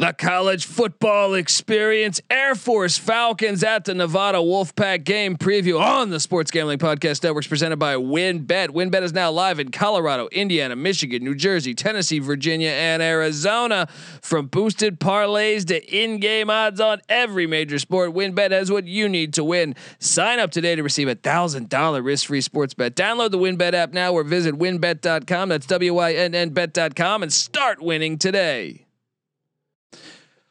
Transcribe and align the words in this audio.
The 0.00 0.14
college 0.14 0.64
football 0.64 1.34
experience, 1.34 2.22
Air 2.30 2.54
Force 2.54 2.96
Falcons 2.96 3.62
at 3.62 3.84
the 3.84 3.92
Nevada 3.92 4.38
Wolfpack 4.38 5.04
game 5.04 5.36
preview 5.36 5.78
on 5.78 6.08
the 6.08 6.18
Sports 6.18 6.50
Gambling 6.50 6.78
Podcast 6.78 7.22
Networks 7.22 7.46
presented 7.46 7.76
by 7.76 7.96
WynnBET. 7.96 8.68
WynnBET 8.68 9.02
is 9.02 9.12
now 9.12 9.30
live 9.30 9.60
in 9.60 9.70
Colorado, 9.70 10.26
Indiana, 10.32 10.74
Michigan, 10.74 11.22
New 11.22 11.34
Jersey, 11.34 11.74
Tennessee, 11.74 12.18
Virginia, 12.18 12.70
and 12.70 13.02
Arizona. 13.02 13.88
From 14.22 14.46
boosted 14.46 15.00
parlays 15.00 15.66
to 15.66 15.84
in-game 15.94 16.48
odds 16.48 16.80
on 16.80 17.02
every 17.10 17.46
major 17.46 17.78
sport, 17.78 18.14
WynnBET 18.14 18.52
has 18.52 18.72
what 18.72 18.86
you 18.86 19.06
need 19.06 19.34
to 19.34 19.44
win. 19.44 19.74
Sign 19.98 20.38
up 20.38 20.50
today 20.50 20.76
to 20.76 20.82
receive 20.82 21.08
a 21.08 21.14
thousand 21.14 21.68
dollar 21.68 22.00
risk-free 22.00 22.40
sports 22.40 22.72
bet. 22.72 22.96
Download 22.96 23.30
the 23.30 23.38
WynnBET 23.38 23.74
app 23.74 23.92
now 23.92 24.14
or 24.14 24.24
visit 24.24 24.54
wynnbet.com. 24.54 25.50
That's 25.50 25.66
W-Y-N-N 25.66 26.48
bet.com 26.54 27.22
and 27.22 27.30
start 27.30 27.82
winning 27.82 28.16
today. 28.16 28.86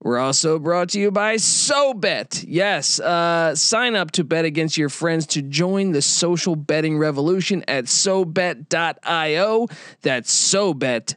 We're 0.00 0.18
also 0.18 0.60
brought 0.60 0.90
to 0.90 1.00
you 1.00 1.10
by 1.10 1.36
SoBet. 1.36 2.44
Yes, 2.46 3.00
uh, 3.00 3.56
sign 3.56 3.96
up 3.96 4.12
to 4.12 4.22
bet 4.22 4.44
against 4.44 4.76
your 4.76 4.90
friends 4.90 5.26
to 5.28 5.42
join 5.42 5.90
the 5.90 6.02
social 6.02 6.54
betting 6.54 6.98
revolution 6.98 7.64
at 7.66 7.86
SoBet.io. 7.86 9.66
That's 10.02 10.52
SoBet.io. 10.54 11.16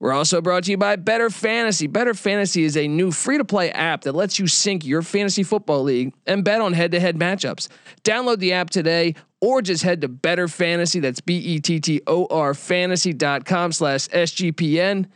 We're 0.00 0.12
also 0.12 0.40
brought 0.40 0.64
to 0.64 0.70
you 0.70 0.76
by 0.76 0.96
Bettor 0.96 1.30
Fantasy. 1.30 1.88
Bettor 1.88 2.14
Fantasy 2.14 2.62
is 2.62 2.76
a 2.76 2.86
new 2.86 3.10
free 3.10 3.38
to 3.38 3.44
play 3.44 3.70
app 3.72 4.02
that 4.02 4.12
lets 4.12 4.38
you 4.38 4.46
sync 4.46 4.84
your 4.84 5.02
fantasy 5.02 5.42
football 5.42 5.82
league 5.82 6.14
and 6.26 6.44
bet 6.44 6.60
on 6.60 6.72
head 6.72 6.92
to 6.92 7.00
head 7.00 7.16
matchups. 7.16 7.68
Download 8.04 8.38
the 8.38 8.52
app 8.52 8.70
today 8.70 9.16
or 9.40 9.60
just 9.60 9.82
head 9.82 10.00
to 10.02 10.08
Bettor 10.08 10.46
Fantasy. 10.46 11.00
That's 11.00 11.20
B 11.20 11.38
E 11.38 11.60
T 11.60 11.80
T 11.80 12.00
O 12.06 12.26
R 12.26 12.54
fantasy.com 12.54 13.72
slash 13.72 14.08
SGPN. 14.08 15.06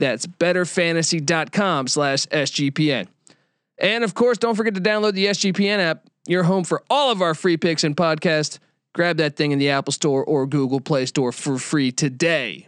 That's 0.00 0.26
bettorfantasy.com 0.26 1.86
slash 1.86 2.26
SGPN. 2.26 3.06
And 3.78 4.02
of 4.02 4.14
course, 4.14 4.38
don't 4.38 4.56
forget 4.56 4.74
to 4.74 4.80
download 4.80 5.12
the 5.12 5.26
SGPN 5.26 5.78
app, 5.78 6.06
your 6.26 6.42
home 6.42 6.64
for 6.64 6.82
all 6.90 7.12
of 7.12 7.22
our 7.22 7.34
free 7.34 7.56
picks 7.56 7.84
and 7.84 7.96
podcasts. 7.96 8.58
Grab 8.94 9.18
that 9.18 9.36
thing 9.36 9.52
in 9.52 9.58
the 9.58 9.70
Apple 9.70 9.92
Store 9.92 10.24
or 10.24 10.46
Google 10.46 10.80
Play 10.80 11.06
Store 11.06 11.32
for 11.32 11.58
free 11.58 11.92
today. 11.92 12.66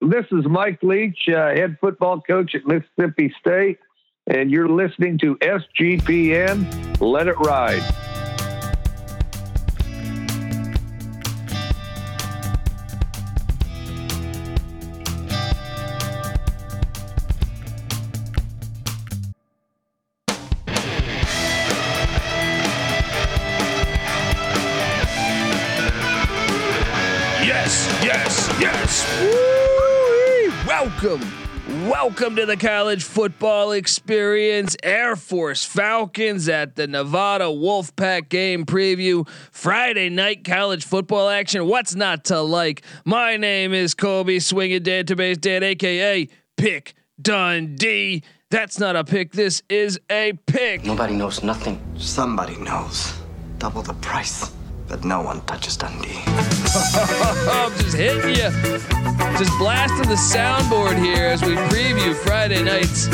This 0.00 0.26
is 0.30 0.44
Mike 0.46 0.78
Leach, 0.82 1.28
uh, 1.28 1.48
head 1.48 1.78
football 1.80 2.20
coach 2.20 2.54
at 2.54 2.66
Mississippi 2.66 3.34
State, 3.40 3.78
and 4.26 4.50
you're 4.50 4.68
listening 4.68 5.18
to 5.18 5.36
SGPN. 5.36 7.00
Let 7.00 7.28
it 7.28 7.38
ride. 7.38 7.82
Welcome. 31.04 31.86
Welcome 31.86 32.36
to 32.36 32.46
the 32.46 32.56
college 32.56 33.04
football 33.04 33.72
experience. 33.72 34.74
Air 34.82 35.16
Force 35.16 35.62
Falcons 35.62 36.48
at 36.48 36.76
the 36.76 36.86
Nevada 36.86 37.44
Wolfpack 37.44 38.30
game 38.30 38.64
preview. 38.64 39.28
Friday 39.50 40.08
night 40.08 40.44
college 40.44 40.82
football 40.82 41.28
action. 41.28 41.66
What's 41.66 41.94
not 41.94 42.24
to 42.26 42.40
like? 42.40 42.82
My 43.04 43.36
name 43.36 43.74
is 43.74 43.92
Colby 43.92 44.40
Swinging 44.40 44.80
Database 44.80 45.38
Dad, 45.38 45.62
aka 45.62 46.26
Pick 46.56 46.94
Dundee. 47.20 48.22
That's 48.50 48.78
not 48.78 48.96
a 48.96 49.04
pick. 49.04 49.32
This 49.32 49.62
is 49.68 50.00
a 50.08 50.32
pick. 50.46 50.86
Nobody 50.86 51.16
knows 51.16 51.42
nothing. 51.42 51.82
Somebody 51.98 52.56
knows. 52.56 53.12
Double 53.58 53.82
the 53.82 53.94
price. 53.94 54.50
But 54.94 55.04
no 55.04 55.22
one 55.22 55.40
touches 55.40 55.76
Dundee. 55.76 56.20
I'm 56.24 57.72
just 57.78 57.96
hitting 57.96 58.30
you. 58.30 58.48
Just 59.36 59.58
blasting 59.58 60.08
the 60.08 60.14
soundboard 60.14 60.96
here 60.96 61.26
as 61.26 61.42
we 61.42 61.56
preview 61.56 62.14
Friday 62.14 62.62
night's 62.62 63.08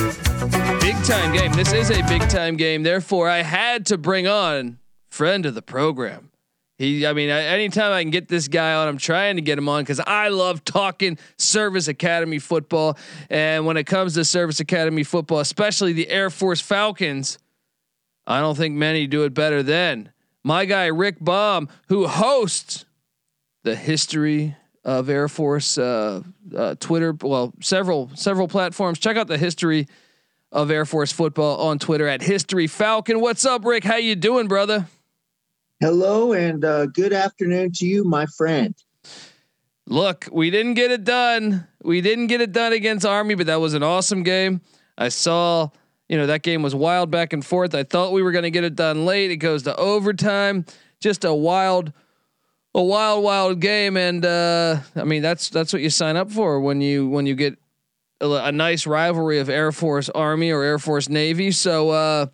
big 0.82 1.02
time 1.04 1.34
game. 1.34 1.54
This 1.54 1.72
is 1.72 1.90
a 1.90 2.02
big 2.02 2.20
time 2.28 2.56
game. 2.56 2.82
Therefore, 2.82 3.30
I 3.30 3.38
had 3.38 3.86
to 3.86 3.96
bring 3.96 4.26
on 4.26 4.78
friend 5.08 5.46
of 5.46 5.54
the 5.54 5.62
program. 5.62 6.30
He, 6.76 7.06
I 7.06 7.14
mean, 7.14 7.30
anytime 7.30 7.92
I 7.92 8.02
can 8.02 8.10
get 8.10 8.28
this 8.28 8.46
guy 8.48 8.74
on, 8.74 8.86
I'm 8.86 8.98
trying 8.98 9.36
to 9.36 9.42
get 9.42 9.56
him 9.56 9.70
on 9.70 9.82
because 9.82 10.00
I 10.00 10.28
love 10.28 10.62
talking 10.66 11.16
Service 11.38 11.88
Academy 11.88 12.40
football. 12.40 12.98
And 13.30 13.64
when 13.64 13.78
it 13.78 13.84
comes 13.84 14.12
to 14.16 14.24
Service 14.26 14.60
Academy 14.60 15.02
football, 15.02 15.40
especially 15.40 15.94
the 15.94 16.10
Air 16.10 16.28
Force 16.28 16.60
Falcons, 16.60 17.38
I 18.26 18.40
don't 18.40 18.54
think 18.54 18.74
many 18.74 19.06
do 19.06 19.24
it 19.24 19.32
better 19.32 19.62
than 19.62 20.12
my 20.44 20.64
guy 20.64 20.86
Rick 20.86 21.16
Baum, 21.20 21.68
who 21.88 22.06
hosts 22.06 22.84
the 23.62 23.76
history 23.76 24.56
of 24.84 25.10
Air 25.10 25.28
Force 25.28 25.76
uh, 25.76 26.22
uh, 26.56 26.74
Twitter, 26.80 27.14
well, 27.20 27.52
several 27.60 28.10
several 28.14 28.48
platforms. 28.48 28.98
Check 28.98 29.16
out 29.16 29.26
the 29.26 29.38
history 29.38 29.86
of 30.52 30.70
Air 30.70 30.86
Force 30.86 31.12
football 31.12 31.60
on 31.68 31.78
Twitter 31.78 32.08
at 32.08 32.22
History 32.22 32.66
Falcon. 32.66 33.20
What's 33.20 33.44
up, 33.44 33.64
Rick? 33.64 33.84
How 33.84 33.96
you 33.96 34.16
doing, 34.16 34.48
brother? 34.48 34.86
Hello 35.80 36.32
and 36.32 36.64
uh, 36.64 36.86
good 36.86 37.12
afternoon 37.12 37.72
to 37.76 37.86
you, 37.86 38.04
my 38.04 38.26
friend. 38.26 38.74
Look, 39.86 40.28
we 40.30 40.50
didn't 40.50 40.74
get 40.74 40.90
it 40.90 41.04
done. 41.04 41.66
We 41.82 42.00
didn't 42.00 42.26
get 42.26 42.40
it 42.40 42.52
done 42.52 42.72
against 42.72 43.06
Army, 43.06 43.34
but 43.34 43.46
that 43.46 43.60
was 43.60 43.74
an 43.74 43.82
awesome 43.82 44.22
game. 44.22 44.60
I 44.98 45.08
saw, 45.08 45.70
you 46.10 46.16
know, 46.18 46.26
that 46.26 46.42
game 46.42 46.60
was 46.60 46.74
wild 46.74 47.12
back 47.12 47.32
and 47.32 47.46
forth. 47.46 47.72
I 47.72 47.84
thought 47.84 48.12
we 48.12 48.20
were 48.20 48.32
going 48.32 48.42
to 48.42 48.50
get 48.50 48.64
it 48.64 48.74
done 48.74 49.06
late. 49.06 49.30
It 49.30 49.36
goes 49.36 49.62
to 49.62 49.76
overtime. 49.76 50.66
Just 50.98 51.24
a 51.24 51.32
wild, 51.32 51.92
a 52.74 52.82
wild, 52.82 53.22
wild 53.22 53.60
game. 53.60 53.96
And 53.96 54.26
uh, 54.26 54.80
I 54.96 55.04
mean, 55.04 55.22
that's 55.22 55.50
that's 55.50 55.72
what 55.72 55.82
you 55.82 55.88
sign 55.88 56.16
up 56.16 56.28
for 56.32 56.58
when 56.60 56.80
you 56.80 57.08
when 57.08 57.26
you 57.26 57.36
get 57.36 57.56
a, 58.20 58.28
a 58.28 58.50
nice 58.50 58.88
rivalry 58.88 59.38
of 59.38 59.48
Air 59.48 59.70
Force 59.70 60.08
Army 60.08 60.50
or 60.50 60.64
Air 60.64 60.78
Force 60.80 61.08
Navy. 61.08 61.52
So. 61.52 61.90
Uh, 61.90 62.26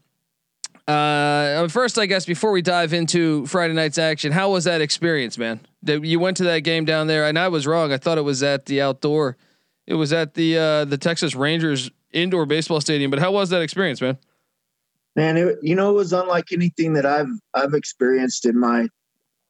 uh, 0.88 1.66
first, 1.66 1.98
I 1.98 2.06
guess 2.06 2.26
before 2.26 2.53
we 2.53 2.62
dive 2.62 2.92
into 2.92 3.44
Friday 3.47 3.75
night's 3.75 3.98
action, 3.98 4.31
how 4.31 4.53
was 4.53 4.62
that 4.65 4.81
experience, 4.81 5.36
man? 5.36 5.59
That 5.82 6.04
you 6.04 6.20
went 6.20 6.36
to 6.36 6.44
that 6.44 6.60
game 6.60 6.84
down 6.84 7.09
there, 7.09 7.26
and 7.26 7.36
I 7.36 7.48
was 7.48 7.66
wrong. 7.66 7.92
I 7.92 7.97
thought 7.97 8.19
it 8.19 8.22
was 8.22 8.44
at 8.44 8.66
the 8.66 8.82
outdoor. 8.82 9.36
It 9.88 9.94
was 9.94 10.12
at 10.12 10.34
the 10.34 10.56
uh, 10.56 10.84
the 10.84 10.97
Texas 10.97 11.34
Rangers 11.34 11.91
indoor 12.16 12.47
baseball 12.47 12.81
stadium. 12.81 13.10
But 13.10 13.21
how 13.21 13.31
was 13.31 13.50
that 13.50 13.62
experience, 13.62 14.00
man? 14.00 14.19
Man, 15.15 15.37
it, 15.37 15.59
you 15.62 15.75
know, 15.75 15.91
it 15.91 15.94
was 15.94 16.12
unlike 16.12 16.53
anything 16.53 16.94
that 16.94 17.06
I've 17.06 17.31
I've 17.54 17.75
experienced 17.75 18.44
in 18.44 18.59
my, 18.59 18.88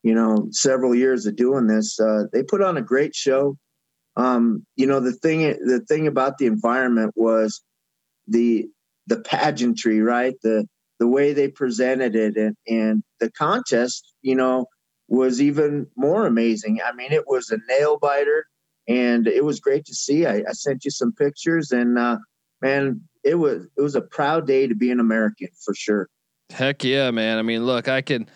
you 0.03 0.15
know, 0.15 0.49
several 0.51 0.95
years 0.95 1.27
of 1.27 1.37
doing 1.37 1.67
this. 1.67 1.99
Uh, 1.99 2.25
they 2.33 2.43
put 2.43 2.63
on 2.63 2.77
a 2.77 2.83
great 2.83 3.15
show. 3.15 3.57
Um, 4.17 4.65
you 4.77 4.87
know, 4.87 5.01
the 5.01 5.13
thing 5.13 5.41
the 5.41 5.85
thing 5.89 6.07
about 6.07 6.39
the 6.39 6.47
environment 6.47 7.13
was 7.17 7.63
the 8.29 8.67
the 9.07 9.21
pageantry, 9.21 10.01
right? 10.01 10.35
The 10.43 10.67
the 10.99 11.09
way 11.09 11.33
they 11.33 11.49
presented 11.49 12.17
it 12.17 12.37
and, 12.37 12.57
and 12.67 13.03
the 13.21 13.31
contest, 13.31 14.15
you 14.23 14.35
know, 14.35 14.67
was 15.09 15.43
even 15.43 15.87
more 15.97 16.27
amazing. 16.27 16.81
I 16.85 16.93
mean, 16.93 17.13
it 17.13 17.25
was 17.27 17.51
a 17.51 17.59
nail 17.69 17.99
biter 17.99 18.47
and 18.89 19.27
it 19.27 19.45
was 19.45 19.61
great 19.61 19.85
to 19.87 19.95
see. 19.95 20.27
I, 20.27 20.43
I 20.49 20.53
sent 20.53 20.85
you 20.85 20.91
some 20.91 21.13
pictures 21.13 21.71
and, 21.71 21.99
uh, 21.99 22.19
man, 22.61 23.03
it 23.25 23.35
was, 23.35 23.67
it 23.77 23.81
was 23.81 23.95
a 23.95 24.01
proud 24.01 24.47
day 24.47 24.67
to 24.67 24.75
be 24.75 24.91
an 24.91 25.01
American 25.01 25.49
for 25.65 25.75
sure. 25.75 26.09
Heck 26.51 26.85
yeah, 26.85 27.11
man. 27.11 27.39
I 27.39 27.43
mean, 27.43 27.67
look, 27.67 27.89
I 27.89 28.03
could, 28.03 28.31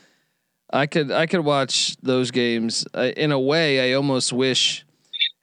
I 0.73 0.87
could, 0.87 1.11
I 1.11 1.27
could 1.27 1.41
watch 1.41 1.97
those 2.03 2.31
games 2.31 2.87
uh, 2.95 3.13
in 3.17 3.33
a 3.33 3.39
way. 3.39 3.93
I 3.93 3.95
almost 3.95 4.33
wish, 4.33 4.85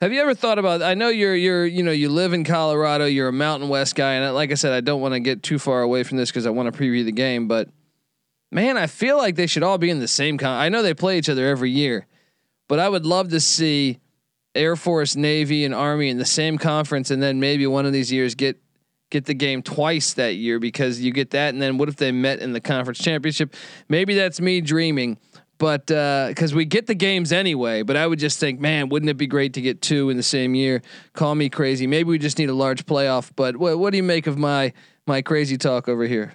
have 0.01 0.13
you 0.13 0.21
ever 0.21 0.35
thought 0.35 0.59
about? 0.59 0.83
I 0.83 0.94
know 0.94 1.09
you're 1.09 1.35
you're 1.35 1.65
you 1.65 1.81
know 1.81 1.91
you 1.91 2.09
live 2.09 2.33
in 2.33 2.44
Colorado. 2.44 3.06
You're 3.06 3.29
a 3.29 3.33
Mountain 3.33 3.68
West 3.68 3.95
guy, 3.95 4.13
and 4.13 4.35
like 4.35 4.51
I 4.51 4.56
said, 4.56 4.74
I 4.74 4.81
don't 4.81 5.01
want 5.01 5.15
to 5.15 5.19
get 5.19 5.41
too 5.41 5.57
far 5.57 5.81
away 5.81 6.03
from 6.03 6.18
this 6.18 6.30
because 6.30 6.45
I 6.45 6.51
want 6.51 6.71
to 6.71 6.80
preview 6.80 7.03
the 7.03 7.12
game. 7.12 7.47
But 7.47 7.69
man, 8.51 8.77
I 8.77 8.85
feel 8.85 9.18
like 9.18 9.35
they 9.35 9.47
should 9.47 9.63
all 9.63 9.80
be 9.80 9.89
in 9.89 10.00
the 10.00 10.07
same 10.07 10.38
con. 10.38 10.51
I 10.51 10.69
know 10.69 10.83
they 10.83 10.94
play 10.94 11.18
each 11.18 11.30
other 11.30 11.47
every 11.47 11.71
year, 11.71 12.06
but 12.68 12.80
I 12.80 12.89
would 12.89 13.07
love 13.07 13.30
to 13.30 13.39
see 13.39 14.00
Air 14.53 14.75
Force, 14.75 15.15
Navy, 15.15 15.65
and 15.65 15.73
Army 15.73 16.09
in 16.09 16.18
the 16.18 16.25
same 16.25 16.59
conference, 16.59 17.09
and 17.09 17.21
then 17.21 17.39
maybe 17.39 17.65
one 17.65 17.88
of 17.88 17.94
these 17.94 18.12
years 18.12 18.35
get 18.35 18.62
get 19.09 19.25
the 19.25 19.33
game 19.33 19.62
twice 19.62 20.13
that 20.13 20.36
year 20.36 20.59
because 20.59 21.00
you 21.00 21.12
get 21.12 21.31
that, 21.31 21.54
and 21.54 21.62
then 21.62 21.77
what 21.77 21.89
if 21.89 21.95
they 21.95 22.12
met 22.12 22.39
in 22.39 22.54
the 22.54 22.62
conference 22.62 23.00
championship? 23.00 23.56
Maybe 23.89 24.15
that's 24.15 24.42
me 24.42 24.62
dreaming, 24.62 25.18
but 25.57 25.88
because 25.88 26.54
uh, 26.54 26.56
we 26.56 26.65
get 26.65 26.88
the 26.88 26.95
games 26.95 27.31
anyway. 27.31 27.81
But 27.83 27.98
I 27.98 28.06
would 28.07 28.19
just 28.19 28.39
think, 28.39 28.59
man, 28.59 28.89
wouldn't 28.89 29.09
it 29.09 29.18
be 29.18 29.27
great 29.27 29.54
to 29.54 29.62
get 29.62 29.81
two 29.81 30.09
in 30.09 30.18
the 30.18 30.24
same 30.24 30.56
year? 30.56 30.81
Call 31.13 31.36
me 31.36 31.50
crazy. 31.50 31.88
Maybe 31.88 32.09
we 32.09 32.18
just 32.18 32.38
need 32.38 32.50
a 32.50 32.54
large 32.54 32.86
playoff. 32.86 33.31
But 33.36 33.57
what, 33.57 33.80
what 33.80 33.92
do 33.92 33.98
you 33.98 34.04
make 34.04 34.27
of 34.27 34.38
my 34.38 34.74
my 35.06 35.21
crazy 35.21 35.57
talk 35.57 35.88
over 35.88 36.06
here? 36.06 36.33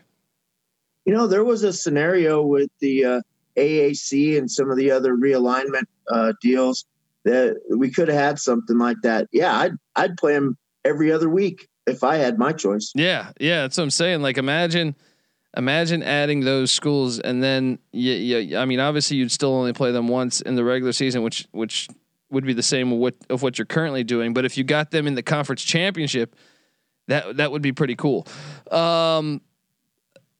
You 1.05 1.13
know, 1.13 1.27
there 1.27 1.45
was 1.45 1.65
a 1.65 1.73
scenario 1.73 2.43
with 2.43 2.71
the 2.81 3.05
uh, 3.05 3.21
AAC 3.57 4.39
and 4.39 4.51
some 4.51 4.71
of 4.71 4.77
the 4.77 4.91
other 4.91 5.15
realignment 5.17 5.85
uh, 6.11 6.33
deals 6.41 6.87
that 7.25 7.61
we 7.71 7.91
could 7.91 8.09
have 8.09 8.19
had 8.19 8.39
something 8.39 8.79
like 8.79 8.97
that. 9.03 9.29
Yeah, 9.33 9.57
I'd 9.57 9.73
I'd 9.95 10.17
play 10.17 10.33
them 10.33 10.57
every 10.85 11.13
other 11.13 11.29
week 11.29 11.69
if 11.87 12.05
I 12.05 12.17
had 12.17 12.39
my 12.39 12.53
choice. 12.53 12.93
Yeah, 12.95 13.33
yeah, 13.41 13.63
that's 13.63 13.77
what 13.77 13.85
I'm 13.85 13.91
saying. 13.91 14.23
Like 14.23 14.39
imagine 14.39 14.97
imagine 15.57 16.03
adding 16.03 16.41
those 16.41 16.73
schools 16.73 17.19
and 17.19 17.43
then 17.43 17.79
yeah, 17.93 18.15
yeah 18.15 18.61
I 18.61 18.65
mean 18.65 18.81
obviously 18.81 19.19
you'd 19.19 19.31
still 19.31 19.55
only 19.55 19.75
play 19.75 19.93
them 19.93 20.09
once 20.09 20.41
in 20.41 20.55
the 20.55 20.65
regular 20.65 20.93
season 20.93 21.23
which 21.23 21.47
which 21.51 21.89
would 22.31 22.47
be 22.47 22.55
the 22.55 22.63
same 22.63 22.91
of 22.91 22.99
what 22.99 23.15
of 23.29 23.43
what 23.43 23.59
you're 23.59 23.67
currently 23.67 24.05
doing, 24.05 24.33
but 24.33 24.45
if 24.45 24.57
you 24.57 24.65
got 24.65 24.91
them 24.91 25.07
in 25.07 25.15
the 25.15 25.23
conference 25.23 25.63
championship, 25.63 26.35
that 27.09 27.37
that 27.37 27.53
would 27.53 27.63
be 27.63 27.73
pretty 27.73 27.95
cool. 27.95 28.27
Um 28.71 29.43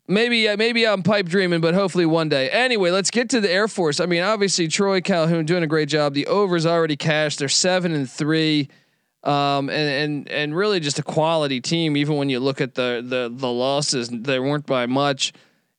maybe 0.09 0.49
uh, 0.49 0.57
maybe 0.57 0.87
I'm 0.87 1.03
pipe 1.03 1.27
dreaming, 1.27 1.61
but 1.61 1.75
hopefully 1.75 2.07
one 2.07 2.29
day. 2.29 2.49
Anyway, 2.49 2.91
let's 2.91 3.11
get 3.11 3.29
to 3.31 3.41
the 3.41 3.51
Air 3.51 3.69
Force. 3.69 4.01
I 4.01 4.07
mean, 4.07 4.23
obviously 4.23 4.69
Troy 4.69 5.01
Calhoun 5.01 5.45
doing 5.45 5.63
a 5.63 5.67
great 5.67 5.89
job. 5.89 6.15
The 6.15 6.27
overs 6.27 6.65
already 6.65 6.97
cashed. 6.97 7.39
They're 7.39 7.49
seven 7.49 7.93
and 7.93 8.11
three, 8.11 8.69
um, 9.25 9.71
and 9.71 9.71
and 9.71 10.29
and 10.29 10.57
really 10.57 10.81
just 10.81 10.99
a 10.99 11.03
quality 11.03 11.61
team. 11.61 11.97
Even 11.97 12.17
when 12.17 12.29
you 12.29 12.41
look 12.41 12.61
at 12.61 12.75
the 12.75 13.03
the 13.05 13.31
the 13.33 13.49
losses, 13.49 14.09
they 14.09 14.39
weren't 14.39 14.67
by 14.67 14.87
much. 14.87 15.33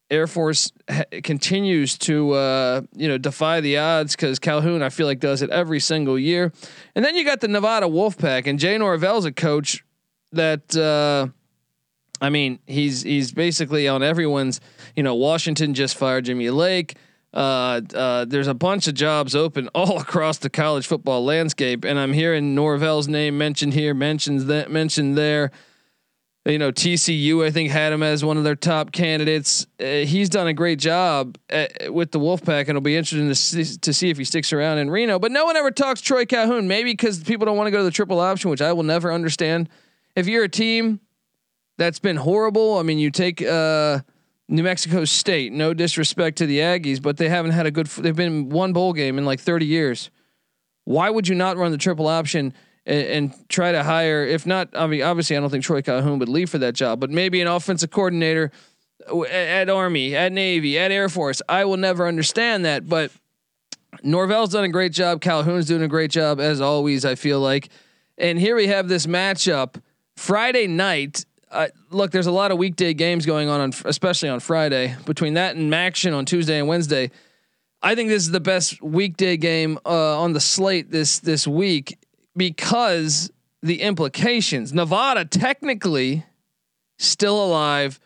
Air 0.10 0.28
Force 0.28 0.72
ha- 0.90 1.04
continues 1.24 1.98
to 2.00 2.32
uh, 2.32 2.82
you 2.96 3.08
know 3.08 3.18
defy 3.18 3.62
the 3.62 3.78
odds 3.78 4.16
because 4.16 4.40
Calhoun 4.40 4.82
I 4.82 4.90
feel 4.90 5.08
like 5.08 5.20
does 5.20 5.42
it 5.42 5.50
every 5.50 5.80
single 5.80 6.18
year, 6.18 6.52
and 6.96 7.04
then 7.04 7.16
you 7.16 7.26
got 7.26 7.42
the 7.42 7.48
Nevada 7.48 7.88
Wolfpack 7.88 8.48
and 8.48 8.60
Jay 8.60 8.78
Norvell's 8.78 9.26
a 9.26 9.32
coach 9.32 9.84
that. 10.32 10.76
Uh, 10.76 11.28
I 12.22 12.30
mean, 12.30 12.60
he's 12.68 13.02
he's 13.02 13.34
basically 13.34 13.88
on 13.88 14.02
everyone's. 14.02 14.62
You 14.96 15.04
know, 15.04 15.16
Washington 15.16 15.74
just 15.74 15.98
fired 15.98 16.26
Jimmy 16.26 16.50
Lake. 16.52 16.96
Uh, 17.34 17.82
uh, 17.96 18.26
there's 18.26 18.48
a 18.48 18.54
bunch 18.54 18.88
of 18.88 18.94
jobs 18.94 19.36
open 19.36 19.68
all 19.76 20.00
across 20.00 20.38
the 20.38 20.50
college 20.50 20.88
football 20.88 21.24
landscape, 21.24 21.84
and 21.84 22.00
I'm 22.00 22.14
hearing 22.14 22.56
Norvell's 22.56 23.08
name 23.08 23.38
mentioned 23.38 23.74
here, 23.74 23.94
mentions 23.94 24.46
that, 24.46 24.70
mentioned 24.72 25.18
there. 25.18 25.52
You 26.46 26.60
know, 26.60 26.74
TCU 26.74 27.46
I 27.46 27.52
think 27.52 27.72
had 27.72 27.94
him 27.94 28.04
as 28.04 28.26
one 28.26 28.36
of 28.36 28.44
their 28.44 28.58
top 28.58 28.92
candidates. 28.92 29.66
Uh, 29.80 30.04
he's 30.06 30.28
done 30.28 30.48
a 30.48 30.54
great 30.54 30.78
job 30.78 31.38
at, 31.50 31.94
with 31.94 32.12
the 32.12 32.20
Wolfpack, 32.20 32.62
and 32.62 32.70
it'll 32.70 32.82
be 32.82 32.98
interesting 32.98 33.30
to 33.30 33.36
see, 33.36 33.78
to 33.78 33.94
see 33.94 34.10
if 34.10 34.18
he 34.18 34.26
sticks 34.26 34.52
around 34.52 34.80
in 34.80 34.90
Reno. 34.90 35.20
But 35.20 35.32
no 35.32 35.46
one 35.46 35.56
ever 35.56 35.72
talks 35.72 36.02
Troy 36.02 36.26
Calhoun, 36.26 36.68
maybe 36.68 36.92
because 36.92 37.24
people 37.24 37.46
don't 37.46 37.56
want 37.56 37.68
to 37.68 37.72
go 37.72 37.78
to 37.78 37.86
the 37.86 37.92
triple 37.92 38.20
option, 38.20 38.52
which 38.52 38.62
I 38.62 38.74
will 38.74 38.84
never 38.84 39.14
understand. 39.14 39.70
If 40.18 40.28
you're 40.28 40.44
a 40.44 40.50
team 40.50 41.00
that's 41.78 42.00
been 42.00 42.18
horrible. 42.18 42.78
I 42.78 42.84
mean, 42.84 43.00
you 43.00 43.12
take 43.12 43.42
uh, 43.42 44.00
New 44.50 44.64
Mexico 44.64 45.06
State. 45.06 45.54
No 45.54 45.74
disrespect 45.74 46.38
to 46.40 46.46
the 46.46 46.60
Aggies, 46.60 47.02
but 47.02 47.18
they 47.18 47.30
haven't 47.30 47.52
had 47.52 47.66
a 47.66 47.72
good. 47.72 47.88
They've 47.88 48.16
been 48.16 48.50
one 48.50 48.74
bowl 48.74 48.94
game 48.94 49.18
in 49.18 49.26
like 49.26 49.40
30 49.40 49.66
years. 49.66 50.10
Why 50.86 51.10
would 51.10 51.28
you 51.28 51.36
not 51.36 51.58
run 51.58 51.72
the 51.72 51.78
triple 51.78 52.08
option 52.08 52.54
and, 52.86 53.08
and 53.08 53.50
try 53.50 53.72
to 53.72 53.84
hire? 53.84 54.26
If 54.26 54.46
not, 54.46 54.70
I 54.74 54.88
mean, 54.88 55.02
obviously, 55.02 55.38
I 55.38 55.40
don't 55.40 55.50
think 55.50 55.64
Troy 55.64 55.82
Calhoun 55.82 56.20
would 56.20 56.30
leave 56.30 56.50
for 56.50 56.58
that 56.58 56.74
job, 56.74 57.00
but 57.00 57.10
maybe 57.10 57.42
an 57.42 57.48
offensive 57.48 57.90
coordinator 57.90 58.52
at, 59.08 59.26
at 59.32 59.70
Army, 59.70 60.16
at 60.16 60.32
Navy, 60.32 60.78
at 60.78 60.92
Air 60.92 61.10
Force. 61.10 61.42
I 61.48 61.66
will 61.66 61.78
never 61.78 62.08
understand 62.08 62.66
that, 62.66 62.88
but 62.88 63.12
Norvell's 64.04 64.50
done 64.50 64.66
a 64.66 64.70
great 64.70 64.92
job. 64.92 65.22
Calhoun's 65.22 65.68
doing 65.68 65.84
a 65.84 65.88
great 65.88 66.12
job 66.12 66.40
as 66.40 66.60
always. 66.60 67.06
I 67.06 67.16
feel 67.16 67.40
like, 67.40 67.70
and 68.18 68.40
here 68.40 68.56
we 68.56 68.68
have 68.68 68.88
this 68.88 69.06
matchup 69.06 69.82
Friday 70.16 70.68
night 70.68 71.26
look, 71.90 72.12
there's 72.12 72.28
a 72.28 72.32
lot 72.32 72.52
of 72.52 72.58
weekday 72.58 72.94
games 72.94 73.26
going 73.26 73.50
on, 73.50 73.62
on, 73.62 73.74
especially 73.86 74.30
on 74.30 74.40
Friday. 74.40 74.96
Between 75.06 75.36
that 75.36 75.56
and 75.56 75.72
MACtion 75.72 76.16
on 76.16 76.26
Tuesday 76.26 76.60
and 76.60 76.68
Wednesday, 76.68 77.12
I 77.82 77.96
think 77.96 78.10
this 78.10 78.24
is 78.24 78.32
the 78.32 78.40
best 78.40 78.82
weekday 78.82 79.38
game 79.38 79.78
uh, 79.86 80.20
on 80.20 80.34
the 80.34 80.40
slate 80.40 80.90
this 80.92 81.20
this 81.20 81.48
week 81.48 81.98
because 82.36 83.32
the 83.62 83.82
implications. 83.82 84.74
Nevada 84.74 85.26
technically 85.26 86.26
still 86.98 87.44
alive 87.44 88.00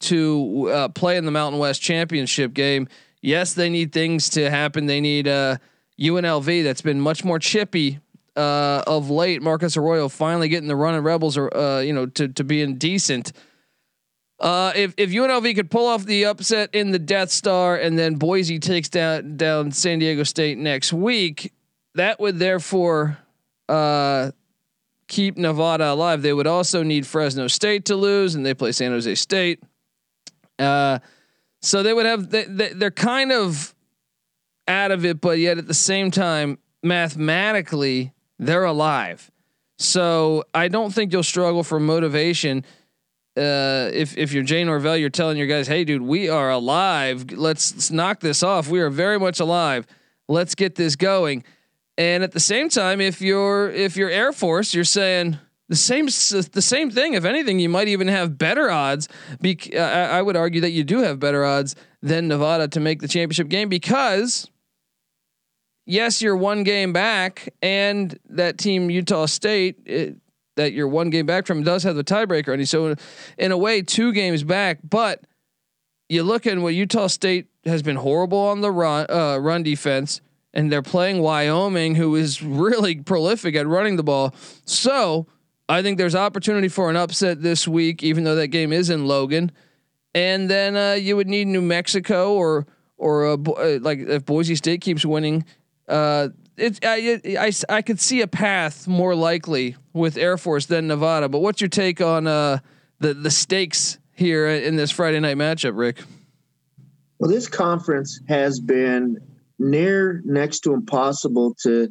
to 0.00 0.70
uh, 0.70 0.88
play 0.88 1.16
in 1.16 1.24
the 1.24 1.30
Mountain 1.30 1.60
West 1.60 1.80
Championship 1.80 2.52
game. 2.52 2.88
Yes, 3.20 3.54
they 3.54 3.68
need 3.68 3.92
things 3.92 4.28
to 4.30 4.50
happen. 4.50 4.86
They 4.86 5.00
need 5.00 5.28
uh, 5.28 5.58
UNLV 6.00 6.64
that's 6.64 6.82
been 6.82 7.00
much 7.00 7.24
more 7.24 7.38
chippy 7.38 8.00
uh, 8.36 8.82
of 8.86 9.10
late, 9.10 9.42
Marcus 9.42 9.76
Arroyo 9.76 10.08
finally 10.08 10.48
getting 10.48 10.68
the 10.68 10.76
run 10.76 10.94
of 10.94 11.04
Rebels, 11.04 11.36
or 11.36 11.54
uh, 11.56 11.80
you 11.80 11.92
know, 11.92 12.06
to 12.06 12.28
to 12.28 12.44
being 12.44 12.76
decent. 12.76 13.32
Uh, 14.40 14.72
if 14.74 14.94
if 14.96 15.10
UNLV 15.10 15.54
could 15.54 15.70
pull 15.70 15.86
off 15.86 16.04
the 16.04 16.24
upset 16.24 16.70
in 16.72 16.90
the 16.90 16.98
Death 16.98 17.30
Star, 17.30 17.76
and 17.76 17.98
then 17.98 18.16
Boise 18.16 18.58
takes 18.58 18.88
down 18.88 19.36
down 19.36 19.70
San 19.70 19.98
Diego 19.98 20.24
State 20.24 20.58
next 20.58 20.92
week, 20.92 21.52
that 21.94 22.18
would 22.18 22.38
therefore 22.38 23.18
uh, 23.68 24.32
keep 25.08 25.36
Nevada 25.36 25.92
alive. 25.92 26.22
They 26.22 26.32
would 26.32 26.46
also 26.46 26.82
need 26.82 27.06
Fresno 27.06 27.46
State 27.48 27.84
to 27.86 27.96
lose, 27.96 28.34
and 28.34 28.44
they 28.44 28.54
play 28.54 28.72
San 28.72 28.90
Jose 28.90 29.14
State. 29.14 29.62
Uh, 30.58 30.98
so 31.60 31.82
they 31.82 31.92
would 31.92 32.06
have 32.06 32.30
they, 32.30 32.44
they, 32.44 32.72
they're 32.72 32.90
kind 32.90 33.30
of 33.30 33.74
out 34.66 34.90
of 34.90 35.04
it, 35.04 35.20
but 35.20 35.38
yet 35.38 35.58
at 35.58 35.66
the 35.66 35.74
same 35.74 36.10
time, 36.10 36.58
mathematically 36.82 38.12
they're 38.46 38.64
alive. 38.64 39.30
So 39.78 40.44
I 40.54 40.68
don't 40.68 40.92
think 40.92 41.12
you'll 41.12 41.22
struggle 41.22 41.64
for 41.64 41.80
motivation. 41.80 42.64
Uh, 43.36 43.88
if 43.92 44.16
if 44.18 44.32
you're 44.32 44.42
Jay 44.42 44.62
Norvell, 44.62 44.96
you're 44.96 45.10
telling 45.10 45.36
your 45.36 45.46
guys, 45.46 45.66
"Hey, 45.66 45.84
dude, 45.84 46.02
we 46.02 46.28
are 46.28 46.50
alive. 46.50 47.30
Let's, 47.32 47.74
let's 47.74 47.90
knock 47.90 48.20
this 48.20 48.42
off. 48.42 48.68
We 48.68 48.80
are 48.80 48.90
very 48.90 49.18
much 49.18 49.40
alive. 49.40 49.86
Let's 50.28 50.54
get 50.54 50.74
this 50.74 50.96
going." 50.96 51.44
And 51.96 52.22
at 52.22 52.32
the 52.32 52.40
same 52.40 52.68
time, 52.68 53.00
if 53.00 53.20
you're 53.20 53.70
if 53.70 53.96
you're 53.96 54.10
Air 54.10 54.32
Force, 54.32 54.74
you're 54.74 54.84
saying 54.84 55.38
the 55.68 55.76
same 55.76 56.06
the 56.06 56.62
same 56.62 56.90
thing. 56.90 57.14
If 57.14 57.24
anything, 57.24 57.58
you 57.58 57.68
might 57.68 57.88
even 57.88 58.08
have 58.08 58.36
better 58.36 58.70
odds. 58.70 59.08
Be- 59.40 59.76
I, 59.76 60.18
I 60.18 60.22
would 60.22 60.36
argue 60.36 60.60
that 60.60 60.72
you 60.72 60.84
do 60.84 60.98
have 60.98 61.18
better 61.18 61.44
odds 61.44 61.74
than 62.02 62.28
Nevada 62.28 62.68
to 62.68 62.80
make 62.80 63.00
the 63.00 63.08
championship 63.08 63.48
game 63.48 63.68
because 63.68 64.50
yes, 65.86 66.22
you're 66.22 66.36
one 66.36 66.62
game 66.62 66.92
back, 66.92 67.52
and 67.62 68.18
that 68.30 68.58
team 68.58 68.90
Utah 68.90 69.26
State 69.26 69.78
it, 69.84 70.16
that 70.56 70.72
you're 70.72 70.88
one 70.88 71.10
game 71.10 71.26
back 71.26 71.46
from 71.46 71.62
does 71.62 71.82
have 71.82 71.96
the 71.96 72.04
tiebreaker, 72.04 72.52
and 72.52 72.68
so 72.68 72.94
in 73.38 73.52
a 73.52 73.56
way, 73.56 73.82
two 73.82 74.12
games 74.12 74.44
back. 74.44 74.78
But 74.82 75.24
you 76.08 76.22
look 76.22 76.46
at 76.46 76.58
what 76.58 76.74
Utah 76.74 77.06
State 77.06 77.46
has 77.64 77.82
been 77.82 77.96
horrible 77.96 78.38
on 78.38 78.60
the 78.60 78.70
run 78.70 79.06
uh, 79.08 79.38
run 79.38 79.62
defense, 79.62 80.20
and 80.52 80.70
they're 80.70 80.82
playing 80.82 81.20
Wyoming, 81.20 81.94
who 81.94 82.14
is 82.16 82.42
really 82.42 82.96
prolific 82.96 83.54
at 83.56 83.66
running 83.66 83.96
the 83.96 84.02
ball. 84.02 84.34
So 84.64 85.26
I 85.68 85.82
think 85.82 85.98
there's 85.98 86.14
opportunity 86.14 86.68
for 86.68 86.90
an 86.90 86.96
upset 86.96 87.42
this 87.42 87.66
week, 87.66 88.02
even 88.02 88.24
though 88.24 88.34
that 88.34 88.48
game 88.48 88.72
is 88.72 88.90
in 88.90 89.06
Logan. 89.06 89.52
And 90.14 90.50
then 90.50 90.76
uh, 90.76 90.92
you 90.92 91.16
would 91.16 91.28
need 91.28 91.46
New 91.46 91.62
Mexico 91.62 92.34
or 92.34 92.66
or 92.98 93.26
uh, 93.26 93.78
like 93.80 93.98
if 93.98 94.26
Boise 94.26 94.54
State 94.54 94.80
keeps 94.80 95.04
winning, 95.04 95.44
uh, 95.88 96.28
it, 96.56 96.84
I, 96.84 97.20
I, 97.38 97.52
I 97.68 97.82
could 97.82 98.00
see 98.00 98.20
a 98.20 98.26
path 98.26 98.86
more 98.86 99.14
likely 99.14 99.76
with 99.92 100.16
Air 100.16 100.36
Force 100.36 100.66
than 100.66 100.86
Nevada. 100.86 101.28
But 101.28 101.40
what's 101.40 101.60
your 101.60 101.68
take 101.68 102.00
on 102.00 102.26
uh, 102.26 102.58
the 102.98 103.14
the 103.14 103.30
stakes 103.30 103.98
here 104.12 104.46
in 104.48 104.76
this 104.76 104.90
Friday 104.90 105.20
night 105.20 105.36
matchup, 105.36 105.76
Rick? 105.76 106.02
Well, 107.18 107.30
this 107.30 107.48
conference 107.48 108.20
has 108.28 108.60
been 108.60 109.18
near 109.58 110.22
next 110.24 110.60
to 110.60 110.74
impossible 110.74 111.56
to 111.62 111.88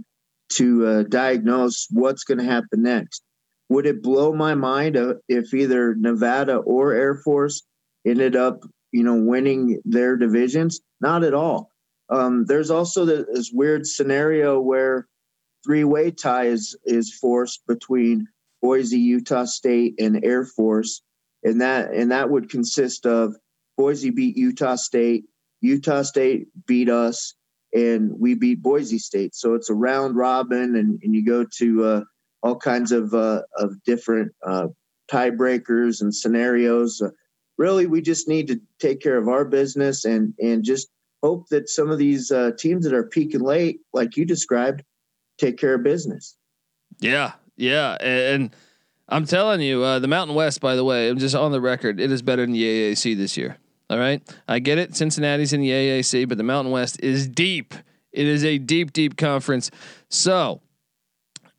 to 0.53 0.86
uh, 0.86 1.03
diagnose 1.03 1.88
what's 1.89 2.24
going 2.24 2.38
to 2.38 2.43
happen 2.43 2.83
next. 2.83 3.24
Would 3.69 3.86
it 3.86 4.03
blow 4.03 4.33
my 4.33 4.53
mind 4.53 4.98
uh, 4.98 5.13
if 5.29 5.53
either 5.53 5.95
Nevada 5.95 6.57
or 6.57 6.93
Air 6.93 7.15
Force 7.15 7.63
ended 8.05 8.36
up, 8.36 8.60
you 8.91 9.03
know, 9.03 9.15
winning 9.15 9.81
their 9.86 10.17
divisions? 10.17 10.81
Not 11.00 11.24
at 11.24 11.33
all. 11.33 11.71
Um, 12.12 12.46
there's 12.46 12.70
also 12.70 13.06
this 13.06 13.51
weird 13.53 13.88
scenario 13.88 14.60
where 14.60 15.08
three-way 15.65 16.12
tie 16.12 16.48
is 16.48 16.77
is 16.86 17.13
forced 17.13 17.65
between 17.68 18.27
Boise, 18.62 19.00
Utah 19.00 19.46
State, 19.46 19.96
and 20.00 20.24
Air 20.24 20.46
Force, 20.46 21.01
and 21.44 21.62
that 21.62 21.94
and 21.94 22.12
that 22.12 22.30
would 22.30 22.50
consist 22.50 23.06
of 23.06 23.36
Boise 23.77 24.10
beat 24.10 24.38
Utah 24.38 24.75
State, 24.75 25.25
Utah 25.62 26.01
State 26.01 26.48
beat 26.68 26.89
us, 26.89 27.34
and 27.74 28.12
we 28.20 28.36
beat 28.36 28.62
Boise 28.62 29.00
State. 29.00 29.34
So 29.34 29.53
it's 29.53 29.70
a 29.70 29.74
round 29.74 30.18
robin, 30.18 30.75
and, 30.75 31.00
and 31.01 31.15
you 31.15 31.25
go 31.25 31.46
to 31.60 31.84
uh, 31.84 32.01
all 32.44 32.58
kinds 32.58 32.91
of 32.91 33.13
uh, 33.13 33.44
of 33.56 33.82
different 33.86 34.34
uh, 34.46 34.68
tiebreakers 35.10 36.01
and 36.01 36.13
scenarios. 36.13 37.01
Really, 37.58 37.86
we 37.86 38.01
just 38.01 38.27
need 38.27 38.48
to 38.48 38.60
take 38.80 39.00
care 39.00 39.18
of 39.18 39.30
our 39.30 39.46
business 39.46 40.03
and 40.03 40.34
and 40.39 40.63
just 40.63 40.89
hope 41.22 41.50
that 41.50 41.70
some 41.70 41.90
of 41.90 41.98
these 41.98 42.32
uh, 42.32 42.51
teams 42.58 42.84
that 42.86 42.94
are 42.94 43.04
peaking 43.04 43.42
late, 43.42 43.82
like 43.94 44.18
you 44.18 44.25
described, 44.25 44.84
take 45.38 45.58
care 45.58 45.75
of 45.75 45.84
business. 45.84 46.36
Yeah, 47.00 47.34
yeah, 47.58 47.98
and 48.01 48.56
I'm 49.08 49.25
telling 49.25 49.62
you, 49.62 49.84
uh, 49.84 50.00
the 50.00 50.08
Mountain 50.08 50.36
West. 50.36 50.62
By 50.62 50.75
the 50.75 50.84
way, 50.84 51.10
I'm 51.10 51.18
just 51.18 51.36
on 51.36 51.51
the 51.51 51.62
record. 51.62 52.00
It 52.00 52.12
is 52.12 52.22
better 52.22 52.44
than 52.44 52.54
the 52.54 52.63
AAC 52.63 53.18
this 53.18 53.38
year. 53.38 53.58
All 53.90 54.00
right, 54.00 54.22
I 54.48 54.60
get 54.60 54.78
it. 54.78 54.96
Cincinnati's 54.96 55.54
in 55.54 55.62
the 55.62 55.70
AAC, 55.70 56.28
but 56.28 56.38
the 56.38 56.44
Mountain 56.44 56.72
West 56.72 57.00
is 57.01 57.28
deep. 57.28 57.74
It 58.12 58.28
is 58.28 58.44
a 58.44 58.58
deep, 58.58 58.94
deep 58.94 59.18
conference. 59.18 59.72
So, 60.10 60.62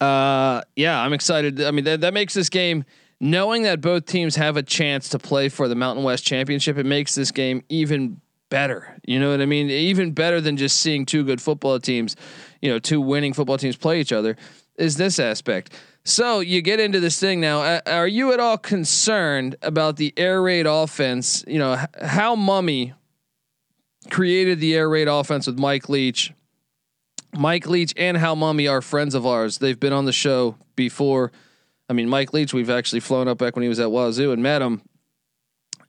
uh, 0.00 0.62
yeah, 0.76 1.00
I'm 1.00 1.12
excited. 1.12 1.62
I 1.62 1.71
mean, 1.71 1.85
that, 1.85 2.00
that 2.02 2.14
makes 2.14 2.35
this 2.35 2.49
game 2.49 2.85
knowing 3.21 3.62
that 3.62 3.81
both 3.81 4.04
teams 4.04 4.37
have 4.37 4.57
a 4.57 4.62
chance 4.62 5.09
to 5.11 5.19
play 5.19 5.49
for 5.49 5.69
the 5.69 5.75
Mountain 5.75 6.04
West 6.04 6.25
Championship. 6.25 6.76
It 6.76 6.87
makes 6.87 7.14
this 7.14 7.31
game 7.31 7.62
even 7.69 8.21
better. 8.52 8.94
You 9.06 9.18
know 9.18 9.30
what 9.30 9.40
I 9.40 9.47
mean? 9.47 9.71
Even 9.71 10.12
better 10.12 10.38
than 10.38 10.59
just 10.59 10.76
seeing 10.76 11.06
two 11.06 11.25
good 11.25 11.40
football 11.40 11.80
teams, 11.80 12.16
you 12.61 12.71
know, 12.71 12.78
two 12.78 13.00
winning 13.00 13.32
football 13.32 13.56
teams 13.56 13.76
play 13.76 13.99
each 13.99 14.12
other 14.12 14.37
is 14.76 14.99
this 14.99 15.18
aspect. 15.18 15.73
So 16.04 16.40
you 16.40 16.61
get 16.61 16.78
into 16.78 17.00
this 17.00 17.18
thing 17.18 17.40
now. 17.40 17.80
Are 17.87 18.06
you 18.06 18.30
at 18.35 18.40
all 18.40 18.59
concerned 18.59 19.56
about 19.62 19.97
the 19.97 20.12
air 20.18 20.42
raid 20.42 20.66
offense? 20.66 21.42
You 21.49 21.61
know, 21.61 21.82
how 22.02 22.37
Mumme 22.37 22.92
created 24.11 24.61
the 24.61 24.75
air 24.75 24.87
raid 24.87 25.09
offense 25.09 25.47
with 25.47 25.59
Mike 25.59 25.88
Leach. 25.88 26.35
Mike 27.32 27.66
Leach 27.66 27.94
and 27.97 28.18
Hal 28.18 28.37
Mumme 28.37 28.71
are 28.71 28.82
friends 28.82 29.14
of 29.14 29.25
ours. 29.25 29.59
They've 29.59 29.80
been 29.80 29.94
on 29.94 30.04
the 30.04 30.12
show 30.12 30.56
before. 30.76 31.32
I 31.88 31.94
mean, 31.94 32.11
Mike 32.11 32.35
Leach, 32.35 32.52
we've 32.52 32.68
actually 32.68 33.00
flown 33.00 33.28
up 33.28 33.38
back 33.38 33.56
when 33.56 33.62
he 33.62 33.71
was 33.71 33.80
at 33.80 33.90
Wazoo 33.90 34.30
and 34.30 34.42
met 34.42 34.61
him. 34.61 34.82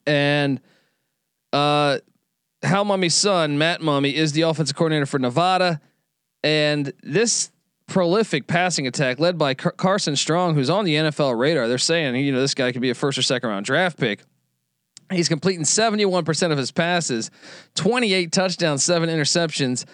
And 0.07 0.61
uh, 1.51 1.97
Hal 2.63 2.85
Mumme's 2.85 3.13
son, 3.13 3.57
Matt 3.57 3.81
Mumme, 3.81 4.11
is 4.11 4.31
the 4.31 4.41
offensive 4.41 4.75
coordinator 4.75 5.05
for 5.05 5.19
Nevada. 5.19 5.81
And 6.43 6.91
this 7.03 7.51
prolific 7.87 8.47
passing 8.47 8.87
attack 8.87 9.19
led 9.19 9.37
by 9.37 9.53
Car- 9.53 9.73
Carson 9.73 10.15
Strong, 10.15 10.55
who's 10.55 10.69
on 10.69 10.85
the 10.85 10.95
NFL 10.95 11.37
radar, 11.37 11.67
they're 11.67 11.77
saying, 11.77 12.15
you 12.15 12.31
know, 12.31 12.39
this 12.39 12.53
guy 12.53 12.71
could 12.71 12.81
be 12.81 12.89
a 12.89 12.95
first 12.95 13.17
or 13.17 13.21
second 13.21 13.49
round 13.49 13.65
draft 13.65 13.97
pick. 13.97 14.23
He's 15.11 15.29
completing 15.29 15.63
71% 15.63 16.51
of 16.51 16.57
his 16.57 16.71
passes, 16.71 17.29
28 17.75 18.31
touchdowns, 18.31 18.83
seven 18.83 19.09
interceptions. 19.09 19.85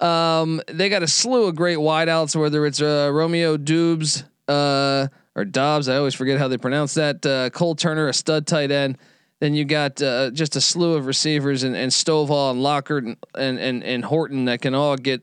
Um, 0.00 0.60
they 0.68 0.88
got 0.88 1.02
a 1.02 1.06
slew 1.06 1.44
of 1.44 1.56
great 1.56 1.78
wideouts, 1.78 2.34
whether 2.36 2.66
it's 2.66 2.82
uh, 2.82 3.10
Romeo 3.12 3.56
Dubes 3.56 4.24
uh, 4.48 5.08
or 5.34 5.44
Dobbs. 5.44 5.88
I 5.88 5.96
always 5.96 6.14
forget 6.14 6.38
how 6.38 6.48
they 6.48 6.58
pronounce 6.58 6.94
that. 6.94 7.24
Uh, 7.24 7.50
Cole 7.50 7.74
Turner, 7.74 8.08
a 8.08 8.12
stud 8.12 8.46
tight 8.46 8.70
end. 8.70 8.98
Then 9.40 9.54
you 9.54 9.64
got 9.64 10.00
uh, 10.00 10.30
just 10.30 10.56
a 10.56 10.60
slew 10.60 10.94
of 10.94 11.06
receivers 11.06 11.62
and, 11.62 11.76
and 11.76 11.92
Stovall 11.92 12.52
and 12.52 12.62
Lockhart 12.62 13.04
and, 13.04 13.16
and, 13.34 13.58
and 13.58 13.84
and 13.84 14.04
Horton 14.04 14.46
that 14.46 14.62
can 14.62 14.74
all 14.74 14.96
get 14.96 15.22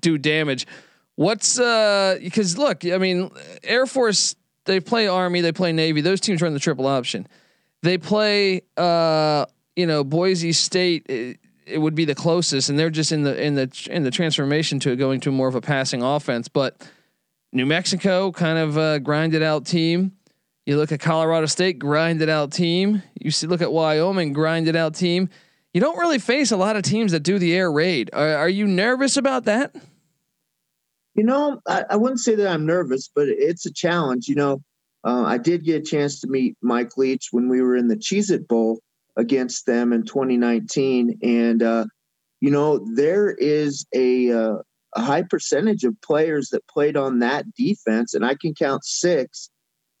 do 0.00 0.18
damage. 0.18 0.66
What's 1.16 1.58
uh 1.58 2.18
because 2.20 2.58
look, 2.58 2.84
I 2.84 2.98
mean, 2.98 3.30
Air 3.62 3.86
Force 3.86 4.34
they 4.64 4.80
play 4.80 5.06
Army, 5.06 5.40
they 5.40 5.52
play 5.52 5.72
Navy. 5.72 6.00
Those 6.00 6.20
teams 6.20 6.42
run 6.42 6.54
the 6.54 6.60
triple 6.60 6.86
option. 6.86 7.28
They 7.82 7.98
play 7.98 8.62
uh 8.76 9.46
you 9.76 9.86
know 9.86 10.02
Boise 10.02 10.52
State. 10.52 11.06
It, 11.08 11.38
it 11.66 11.78
would 11.78 11.94
be 11.94 12.04
the 12.04 12.14
closest, 12.14 12.68
and 12.68 12.78
they're 12.78 12.90
just 12.90 13.12
in 13.12 13.22
the 13.22 13.40
in 13.40 13.54
the 13.54 13.88
in 13.90 14.02
the 14.02 14.10
transformation 14.10 14.80
to 14.80 14.96
going 14.96 15.20
to 15.20 15.30
more 15.30 15.48
of 15.48 15.54
a 15.54 15.60
passing 15.60 16.02
offense. 16.02 16.48
But 16.48 16.86
New 17.52 17.66
Mexico 17.66 18.32
kind 18.32 18.58
of 18.58 18.76
a 18.76 19.00
grinded 19.00 19.42
out 19.42 19.64
team. 19.64 20.12
You 20.66 20.78
look 20.78 20.92
at 20.92 21.00
Colorado 21.00 21.46
State, 21.46 21.78
grinded 21.78 22.30
out 22.30 22.50
team. 22.50 23.02
You 23.20 23.30
see, 23.30 23.46
look 23.46 23.60
at 23.60 23.72
Wyoming, 23.72 24.32
grinded 24.32 24.76
out 24.76 24.94
team. 24.94 25.28
You 25.74 25.80
don't 25.80 25.98
really 25.98 26.18
face 26.18 26.52
a 26.52 26.56
lot 26.56 26.76
of 26.76 26.82
teams 26.82 27.12
that 27.12 27.20
do 27.20 27.38
the 27.38 27.54
air 27.54 27.70
raid. 27.70 28.10
Are, 28.14 28.36
are 28.36 28.48
you 28.48 28.66
nervous 28.66 29.16
about 29.18 29.44
that? 29.44 29.74
You 31.14 31.24
know, 31.24 31.60
I, 31.68 31.84
I, 31.90 31.96
wouldn't 31.96 32.20
say 32.20 32.34
that 32.36 32.48
I'm 32.48 32.64
nervous, 32.64 33.10
but 33.14 33.28
it's 33.28 33.66
a 33.66 33.72
challenge. 33.72 34.26
You 34.26 34.36
know, 34.36 34.62
uh, 35.04 35.24
I 35.24 35.36
did 35.36 35.64
get 35.64 35.82
a 35.82 35.84
chance 35.84 36.20
to 36.20 36.28
meet 36.28 36.56
Mike 36.62 36.96
Leach 36.96 37.28
when 37.30 37.48
we 37.48 37.60
were 37.60 37.76
in 37.76 37.88
the 37.88 37.96
Cheez 37.96 38.30
It 38.30 38.48
Bowl 38.48 38.80
against 39.16 39.66
them 39.66 39.92
in 39.92 40.04
2019. 40.04 41.18
And, 41.22 41.62
uh, 41.62 41.84
you 42.40 42.50
know, 42.50 42.84
there 42.94 43.30
is 43.30 43.86
a, 43.94 44.32
uh, 44.32 44.56
a 44.96 45.02
high 45.02 45.22
percentage 45.22 45.84
of 45.84 46.00
players 46.00 46.48
that 46.50 46.66
played 46.68 46.96
on 46.96 47.18
that 47.18 47.52
defense, 47.54 48.14
and 48.14 48.24
I 48.24 48.34
can 48.34 48.54
count 48.54 48.84
six 48.84 49.50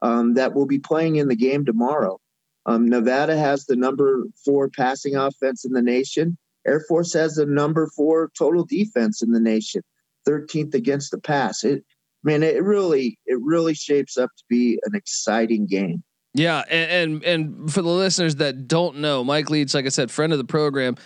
um, 0.04 0.34
that 0.34 0.54
will 0.54 0.66
be 0.66 0.78
playing 0.78 1.16
in 1.16 1.28
the 1.28 1.34
game 1.34 1.64
tomorrow. 1.64 2.20
Um, 2.66 2.88
Nevada 2.88 3.36
has 3.36 3.64
the 3.64 3.74
number 3.74 4.24
four 4.44 4.68
passing 4.68 5.16
offense 5.16 5.64
in 5.64 5.72
the 5.72 5.82
nation. 5.82 6.36
Air 6.66 6.84
Force 6.86 7.14
has 7.14 7.36
the 7.36 7.46
number 7.46 7.90
four 7.96 8.30
total 8.38 8.64
defense 8.64 9.22
in 9.22 9.32
the 9.32 9.40
nation, 9.40 9.82
13th 10.28 10.74
against 10.74 11.10
the 11.10 11.18
pass. 11.18 11.64
It, 11.64 11.84
man, 12.22 12.42
it 12.42 12.62
really, 12.62 13.18
it 13.24 13.38
really 13.40 13.74
shapes 13.74 14.18
up 14.18 14.30
to 14.36 14.44
be 14.48 14.78
an 14.84 14.94
exciting 14.94 15.66
game. 15.66 16.02
Yeah, 16.34 16.64
and, 16.68 17.22
and 17.22 17.24
and 17.24 17.72
for 17.72 17.80
the 17.80 17.88
listeners 17.88 18.36
that 18.36 18.66
don't 18.66 18.96
know, 18.96 19.22
Mike 19.22 19.50
Leach, 19.50 19.72
like 19.72 19.86
I 19.86 19.90
said, 19.90 20.10
friend 20.10 20.32
of 20.32 20.38
the 20.38 20.44
program, 20.44 20.96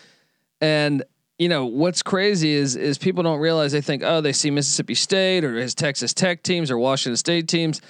and 0.61 1.05
you 1.39 1.51
know 1.51 1.67
what's 1.67 2.03
crazy 2.03 2.53
is 2.53 2.77
is 2.77 2.97
people 2.97 3.23
don't 3.23 3.39
realize 3.39 3.73
they 3.73 3.83
think 3.83 4.03
oh 4.03 4.23
they 4.23 4.33
see 4.33 4.51
Mississippi 4.51 4.95
State 4.95 5.45
or 5.45 5.55
his 5.57 5.75
Texas 5.75 6.15
Tech 6.15 6.43
teams 6.43 6.71
or 6.71 6.79
Washington 6.79 7.19
State 7.19 7.47
teams 7.47 7.83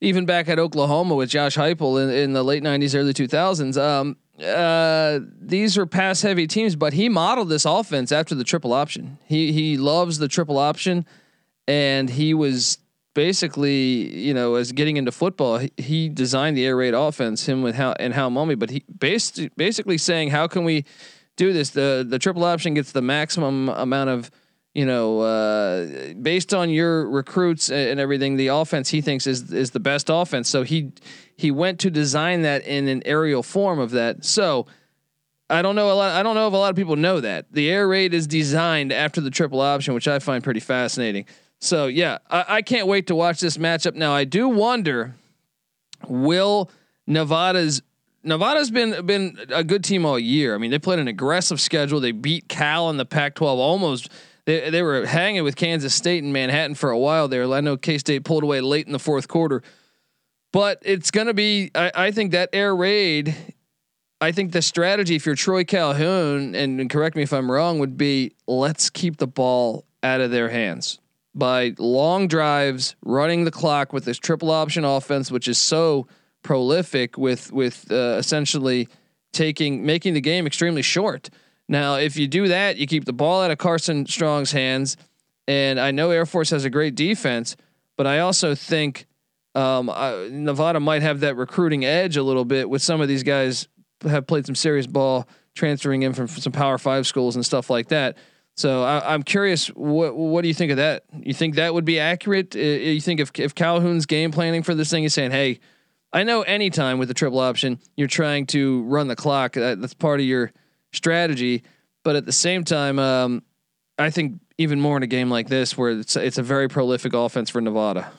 even 0.00 0.26
back 0.26 0.48
at 0.48 0.58
Oklahoma 0.58 1.14
with 1.14 1.30
Josh 1.30 1.56
Heupel 1.56 2.02
in, 2.02 2.10
in 2.10 2.32
the 2.32 2.42
late 2.42 2.62
'90s, 2.62 2.94
early 2.94 3.14
2000s. 3.14 3.80
Um, 3.80 4.16
uh, 4.44 5.20
these 5.40 5.76
were 5.76 5.86
pass 5.86 6.22
heavy 6.22 6.46
teams, 6.46 6.76
but 6.76 6.92
he 6.92 7.08
modeled 7.08 7.48
this 7.48 7.64
offense 7.64 8.12
after 8.12 8.34
the 8.34 8.44
triple 8.44 8.72
option. 8.72 9.18
He 9.24 9.52
he 9.52 9.76
loves 9.76 10.18
the 10.18 10.28
triple 10.28 10.58
option, 10.58 11.06
and 11.66 12.10
he 12.10 12.34
was 12.34 12.78
basically, 13.14 14.14
you 14.14 14.34
know, 14.34 14.56
as 14.56 14.72
getting 14.72 14.98
into 14.98 15.10
football, 15.10 15.56
he, 15.56 15.72
he 15.78 16.08
designed 16.10 16.54
the 16.54 16.66
air 16.66 16.76
raid 16.76 16.92
offense. 16.92 17.48
Him 17.48 17.62
with 17.62 17.74
how 17.74 17.94
and 17.98 18.12
Hal 18.12 18.30
Mumme, 18.30 18.58
but 18.58 18.70
he 18.70 18.84
basically 18.98 19.50
basically 19.56 19.98
saying, 19.98 20.30
how 20.30 20.46
can 20.46 20.64
we 20.64 20.84
do 21.36 21.54
this? 21.54 21.70
The 21.70 22.06
the 22.06 22.18
triple 22.18 22.44
option 22.44 22.74
gets 22.74 22.92
the 22.92 23.02
maximum 23.02 23.70
amount 23.70 24.10
of 24.10 24.30
you 24.76 24.84
know, 24.84 25.20
uh, 25.20 26.12
based 26.20 26.52
on 26.52 26.68
your 26.68 27.08
recruits 27.08 27.70
and 27.70 27.98
everything, 27.98 28.36
the 28.36 28.48
offense 28.48 28.90
he 28.90 29.00
thinks 29.00 29.26
is 29.26 29.50
is 29.50 29.70
the 29.70 29.80
best 29.80 30.10
offense. 30.10 30.50
So 30.50 30.64
he 30.64 30.92
he 31.34 31.50
went 31.50 31.80
to 31.80 31.90
design 31.90 32.42
that 32.42 32.62
in 32.66 32.86
an 32.86 33.02
aerial 33.06 33.42
form 33.42 33.78
of 33.78 33.92
that. 33.92 34.22
So 34.26 34.66
I 35.48 35.62
don't 35.62 35.76
know 35.76 35.90
a 35.90 35.94
lot. 35.94 36.10
I 36.10 36.22
don't 36.22 36.34
know 36.34 36.46
if 36.46 36.52
a 36.52 36.58
lot 36.58 36.68
of 36.68 36.76
people 36.76 36.96
know 36.96 37.20
that 37.20 37.50
the 37.50 37.70
air 37.70 37.88
raid 37.88 38.12
is 38.12 38.26
designed 38.26 38.92
after 38.92 39.22
the 39.22 39.30
triple 39.30 39.62
option, 39.62 39.94
which 39.94 40.06
I 40.06 40.18
find 40.18 40.44
pretty 40.44 40.60
fascinating. 40.60 41.24
So 41.58 41.86
yeah, 41.86 42.18
I, 42.28 42.44
I 42.46 42.62
can't 42.62 42.86
wait 42.86 43.06
to 43.06 43.14
watch 43.14 43.40
this 43.40 43.56
matchup. 43.56 43.94
Now 43.94 44.12
I 44.12 44.24
do 44.24 44.46
wonder, 44.46 45.14
will 46.06 46.70
Nevada's 47.06 47.80
Nevada's 48.22 48.70
been 48.70 49.06
been 49.06 49.38
a 49.48 49.64
good 49.64 49.84
team 49.84 50.04
all 50.04 50.18
year. 50.18 50.54
I 50.54 50.58
mean, 50.58 50.70
they 50.70 50.78
played 50.78 50.98
an 50.98 51.08
aggressive 51.08 51.62
schedule. 51.62 51.98
They 51.98 52.12
beat 52.12 52.46
Cal 52.50 52.90
in 52.90 52.98
the 52.98 53.06
Pac-12 53.06 53.42
almost 53.42 54.10
they 54.46 54.70
they 54.70 54.82
were 54.82 55.04
hanging 55.04 55.44
with 55.44 55.56
Kansas 55.56 55.94
State 55.94 56.24
in 56.24 56.32
Manhattan 56.32 56.74
for 56.74 56.90
a 56.90 56.98
while 56.98 57.28
there. 57.28 57.52
I 57.52 57.60
know 57.60 57.76
K 57.76 57.98
State 57.98 58.24
pulled 58.24 58.42
away 58.42 58.60
late 58.60 58.86
in 58.86 58.92
the 58.92 58.98
fourth 58.98 59.28
quarter, 59.28 59.62
but 60.52 60.78
it's 60.82 61.10
going 61.10 61.26
to 61.26 61.34
be. 61.34 61.70
I, 61.74 61.92
I 61.94 62.10
think 62.10 62.32
that 62.32 62.50
air 62.52 62.74
raid. 62.74 63.36
I 64.18 64.32
think 64.32 64.52
the 64.52 64.62
strategy, 64.62 65.14
if 65.14 65.26
you're 65.26 65.34
Troy 65.34 65.62
Calhoun, 65.62 66.54
and, 66.54 66.80
and 66.80 66.88
correct 66.88 67.16
me 67.16 67.22
if 67.22 67.34
I'm 67.34 67.50
wrong, 67.50 67.80
would 67.80 67.98
be 67.98 68.32
let's 68.46 68.88
keep 68.88 69.18
the 69.18 69.26
ball 69.26 69.84
out 70.02 70.22
of 70.22 70.30
their 70.30 70.48
hands 70.48 71.00
by 71.34 71.74
long 71.78 72.26
drives, 72.26 72.96
running 73.04 73.44
the 73.44 73.50
clock 73.50 73.92
with 73.92 74.06
this 74.06 74.16
triple 74.16 74.50
option 74.50 74.84
offense, 74.84 75.30
which 75.30 75.46
is 75.46 75.58
so 75.58 76.06
prolific 76.42 77.18
with 77.18 77.52
with 77.52 77.90
uh, 77.92 78.16
essentially 78.18 78.88
taking 79.32 79.84
making 79.84 80.14
the 80.14 80.20
game 80.20 80.46
extremely 80.46 80.82
short. 80.82 81.28
Now, 81.68 81.96
if 81.96 82.16
you 82.16 82.28
do 82.28 82.48
that, 82.48 82.76
you 82.76 82.86
keep 82.86 83.04
the 83.04 83.12
ball 83.12 83.42
out 83.42 83.50
of 83.50 83.58
Carson 83.58 84.06
Strong's 84.06 84.52
hands. 84.52 84.96
And 85.48 85.80
I 85.80 85.90
know 85.90 86.10
Air 86.10 86.26
Force 86.26 86.50
has 86.50 86.64
a 86.64 86.70
great 86.70 86.94
defense, 86.94 87.56
but 87.96 88.06
I 88.06 88.20
also 88.20 88.54
think 88.54 89.06
um, 89.54 89.90
I, 89.90 90.28
Nevada 90.30 90.80
might 90.80 91.02
have 91.02 91.20
that 91.20 91.36
recruiting 91.36 91.84
edge 91.84 92.16
a 92.16 92.22
little 92.22 92.44
bit 92.44 92.68
with 92.68 92.82
some 92.82 93.00
of 93.00 93.08
these 93.08 93.22
guys 93.22 93.68
have 94.02 94.26
played 94.26 94.46
some 94.46 94.54
serious 94.54 94.86
ball, 94.86 95.26
transferring 95.54 96.02
in 96.02 96.12
from, 96.12 96.26
from 96.26 96.42
some 96.42 96.52
Power 96.52 96.78
Five 96.78 97.06
schools 97.06 97.36
and 97.36 97.44
stuff 97.44 97.70
like 97.70 97.88
that. 97.88 98.16
So 98.54 98.82
I, 98.82 99.14
am 99.14 99.22
curious, 99.22 99.68
what 99.68 100.16
what 100.16 100.42
do 100.42 100.48
you 100.48 100.54
think 100.54 100.70
of 100.70 100.78
that? 100.78 101.04
You 101.14 101.34
think 101.34 101.56
that 101.56 101.74
would 101.74 101.84
be 101.84 102.00
accurate? 102.00 102.54
You 102.54 103.00
think 103.00 103.20
if 103.20 103.30
if 103.38 103.54
Calhoun's 103.54 104.06
game 104.06 104.30
planning 104.30 104.62
for 104.62 104.74
this 104.74 104.90
thing 104.90 105.04
is 105.04 105.12
saying, 105.12 105.30
"Hey, 105.30 105.60
I 106.12 106.22
know 106.22 106.40
anytime 106.42 106.98
with 106.98 107.08
the 107.08 107.14
triple 107.14 107.38
option, 107.38 107.78
you're 107.96 108.08
trying 108.08 108.46
to 108.46 108.82
run 108.84 109.08
the 109.08 109.16
clock. 109.16 109.52
That, 109.52 109.80
that's 109.80 109.92
part 109.92 110.20
of 110.20 110.26
your 110.26 110.52
strategy. 110.96 111.62
But 112.04 112.16
at 112.16 112.24
the 112.24 112.32
same 112.32 112.64
time, 112.64 112.98
um, 112.98 113.42
I 113.98 114.10
think 114.10 114.40
even 114.58 114.80
more 114.80 114.96
in 114.96 115.02
a 115.02 115.08
game 115.08 115.30
like 115.30 115.48
this 115.48 115.76
where 115.76 115.90
it's 115.90 116.16
it's 116.16 116.38
a 116.38 116.42
very 116.42 116.68
prolific 116.68 117.12
offense 117.12 117.50
for 117.50 117.60
Nevada. 117.60 118.10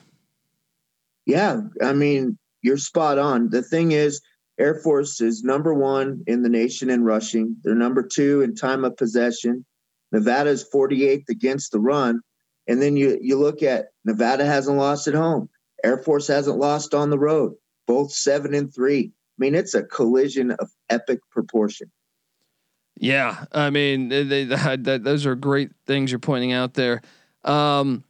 Yeah, 1.26 1.60
I 1.82 1.92
mean, 1.92 2.38
you're 2.62 2.78
spot 2.78 3.18
on. 3.18 3.50
The 3.50 3.62
thing 3.62 3.92
is, 3.92 4.20
Air 4.58 4.74
Force 4.76 5.20
is 5.20 5.42
number 5.42 5.74
one 5.74 6.22
in 6.26 6.42
the 6.42 6.48
nation 6.48 6.90
in 6.90 7.04
rushing. 7.04 7.56
They're 7.62 7.74
number 7.74 8.02
two 8.02 8.42
in 8.42 8.54
time 8.54 8.84
of 8.84 8.96
possession. 8.96 9.64
Nevada 10.10 10.50
is 10.50 10.68
48th 10.72 11.28
against 11.28 11.70
the 11.70 11.80
run. 11.80 12.20
And 12.66 12.82
then 12.82 12.96
you 12.96 13.18
you 13.20 13.38
look 13.38 13.62
at 13.62 13.86
Nevada 14.04 14.44
hasn't 14.44 14.76
lost 14.76 15.06
at 15.06 15.14
home. 15.14 15.48
Air 15.84 15.98
Force 15.98 16.26
hasn't 16.26 16.58
lost 16.58 16.92
on 16.92 17.10
the 17.10 17.18
road. 17.18 17.54
Both 17.86 18.12
seven 18.12 18.52
and 18.52 18.74
three. 18.74 19.12
I 19.12 19.38
mean, 19.38 19.54
it's 19.54 19.74
a 19.74 19.84
collision 19.84 20.50
of 20.52 20.70
epic 20.90 21.20
proportion. 21.30 21.90
Yeah, 23.00 23.44
I 23.52 23.70
mean, 23.70 24.08
they, 24.08 24.24
they, 24.24 24.44
that, 24.44 25.00
those 25.04 25.26
are 25.26 25.34
great 25.34 25.70
things 25.86 26.10
you're 26.10 26.18
pointing 26.18 26.52
out 26.52 26.74
there. 26.74 27.00
Um, 27.44 28.04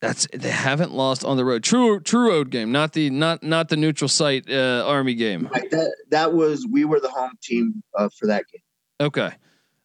that's 0.00 0.26
they 0.32 0.50
haven't 0.50 0.92
lost 0.92 1.24
on 1.24 1.36
the 1.36 1.44
road. 1.44 1.62
True, 1.62 2.00
true 2.00 2.28
road 2.28 2.50
game, 2.50 2.72
not 2.72 2.94
the 2.94 3.10
not 3.10 3.42
not 3.42 3.68
the 3.68 3.76
neutral 3.76 4.08
site 4.08 4.50
uh, 4.50 4.82
Army 4.86 5.14
game. 5.14 5.48
Right, 5.52 5.70
that 5.70 5.94
that 6.10 6.32
was 6.32 6.66
we 6.70 6.86
were 6.86 7.00
the 7.00 7.10
home 7.10 7.32
team 7.42 7.82
uh, 7.94 8.08
for 8.18 8.26
that 8.28 8.44
game. 8.50 8.62
Okay, 8.98 9.30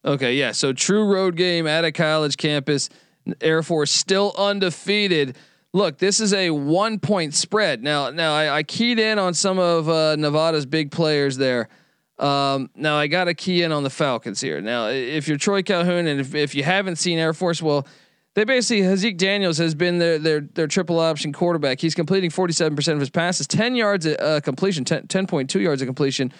okay, 0.04 0.34
yeah. 0.34 0.52
So 0.52 0.72
true 0.72 1.04
road 1.12 1.36
game 1.36 1.66
at 1.66 1.84
a 1.84 1.92
college 1.92 2.38
campus. 2.38 2.88
Air 3.42 3.62
Force 3.62 3.90
still 3.90 4.34
undefeated. 4.38 5.36
Look, 5.74 5.98
this 5.98 6.20
is 6.20 6.32
a 6.32 6.50
one 6.50 6.98
point 6.98 7.34
spread. 7.34 7.82
Now, 7.82 8.08
now 8.08 8.32
I, 8.32 8.58
I 8.58 8.62
keyed 8.62 8.98
in 8.98 9.18
on 9.18 9.34
some 9.34 9.58
of 9.58 9.88
uh, 9.88 10.16
Nevada's 10.16 10.64
big 10.64 10.90
players 10.90 11.36
there. 11.36 11.68
Um, 12.18 12.70
now 12.74 12.96
I 12.96 13.08
got 13.08 13.28
a 13.28 13.34
key 13.34 13.62
in 13.62 13.72
on 13.72 13.82
the 13.82 13.90
Falcons 13.90 14.40
here. 14.40 14.60
Now, 14.60 14.88
if 14.88 15.28
you're 15.28 15.36
Troy 15.36 15.62
Calhoun 15.62 16.06
and 16.06 16.20
if, 16.20 16.34
if 16.34 16.54
you 16.54 16.62
haven't 16.62 16.96
seen 16.96 17.18
Air 17.18 17.34
Force, 17.34 17.60
well, 17.60 17.86
they 18.34 18.44
basically 18.44 18.82
Haaziq 18.82 19.16
Daniels 19.16 19.58
has 19.58 19.74
been 19.74 19.98
their 19.98 20.18
their 20.18 20.40
their 20.40 20.66
triple 20.66 20.98
option 20.98 21.32
quarterback. 21.32 21.80
He's 21.80 21.94
completing 21.94 22.30
47% 22.30 22.92
of 22.92 23.00
his 23.00 23.10
passes, 23.10 23.46
10 23.46 23.76
yards 23.76 24.06
uh, 24.06 24.40
completion, 24.42 24.84
10, 24.84 25.08
10.2 25.08 25.60
yards 25.60 25.82
of 25.82 25.86
completion, 25.86 26.32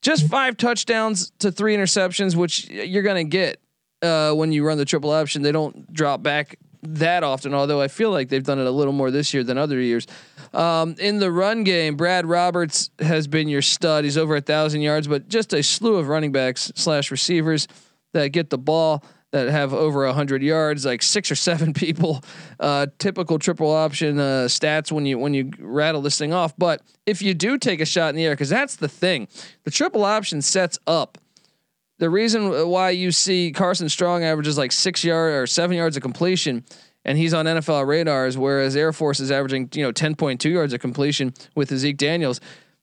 just 0.00 0.28
five 0.28 0.56
touchdowns 0.56 1.30
to 1.40 1.50
three 1.50 1.76
interceptions, 1.76 2.36
which 2.36 2.68
you're 2.68 3.02
to 3.02 3.24
get 3.24 3.60
uh, 4.02 4.32
when 4.32 4.52
you 4.52 4.64
run 4.64 4.78
the 4.78 4.84
triple 4.84 5.10
option. 5.10 5.42
They 5.42 5.52
don't 5.52 5.92
drop 5.92 6.22
back 6.22 6.56
that 6.82 7.22
often, 7.22 7.54
although 7.54 7.80
I 7.80 7.88
feel 7.88 8.10
like 8.10 8.28
they've 8.28 8.42
done 8.42 8.58
it 8.58 8.66
a 8.66 8.70
little 8.70 8.92
more 8.92 9.10
this 9.10 9.34
year 9.34 9.44
than 9.44 9.58
other 9.58 9.80
years. 9.80 10.06
Um, 10.52 10.96
in 10.98 11.18
the 11.18 11.30
run 11.30 11.64
game, 11.64 11.96
Brad 11.96 12.26
Roberts 12.26 12.90
has 12.98 13.26
been 13.26 13.48
your 13.48 13.62
stud. 13.62 14.04
He's 14.04 14.18
over 14.18 14.36
a 14.36 14.40
thousand 14.40 14.80
yards, 14.80 15.06
but 15.06 15.28
just 15.28 15.52
a 15.52 15.62
slew 15.62 15.96
of 15.96 16.08
running 16.08 16.32
backs 16.32 16.72
slash 16.74 17.10
receivers 17.10 17.68
that 18.12 18.28
get 18.28 18.50
the 18.50 18.58
ball 18.58 19.04
that 19.32 19.48
have 19.48 19.72
over 19.72 20.06
a 20.06 20.12
hundred 20.12 20.42
yards, 20.42 20.84
like 20.84 21.02
six 21.02 21.30
or 21.30 21.36
seven 21.36 21.72
people. 21.74 22.22
Uh, 22.58 22.86
typical 22.98 23.38
triple 23.38 23.70
option 23.70 24.18
uh, 24.18 24.46
stats 24.48 24.90
when 24.90 25.06
you 25.06 25.18
when 25.18 25.34
you 25.34 25.50
rattle 25.58 26.02
this 26.02 26.18
thing 26.18 26.32
off. 26.32 26.54
But 26.56 26.82
if 27.06 27.22
you 27.22 27.34
do 27.34 27.58
take 27.58 27.80
a 27.80 27.86
shot 27.86 28.10
in 28.10 28.16
the 28.16 28.24
air, 28.24 28.32
because 28.32 28.48
that's 28.48 28.76
the 28.76 28.88
thing, 28.88 29.28
the 29.64 29.70
triple 29.70 30.04
option 30.04 30.42
sets 30.42 30.78
up 30.86 31.18
the 32.00 32.10
reason 32.10 32.68
why 32.68 32.90
you 32.90 33.12
see 33.12 33.52
Carson 33.52 33.88
Strong 33.90 34.24
averages 34.24 34.56
like 34.56 34.72
six 34.72 35.04
yard 35.04 35.34
or 35.34 35.46
seven 35.46 35.76
yards 35.76 35.96
of 35.98 36.02
completion, 36.02 36.64
and 37.04 37.18
he's 37.18 37.34
on 37.34 37.44
NFL 37.44 37.86
radars, 37.86 38.38
whereas 38.38 38.74
Air 38.74 38.92
Force 38.92 39.20
is 39.20 39.30
averaging 39.30 39.68
you 39.74 39.84
know 39.84 39.92
ten 39.92 40.16
point 40.16 40.40
two 40.40 40.48
yards 40.50 40.72
of 40.72 40.80
completion 40.80 41.34
with 41.54 41.72
Zeke 41.76 41.98
Daniels. 41.98 42.40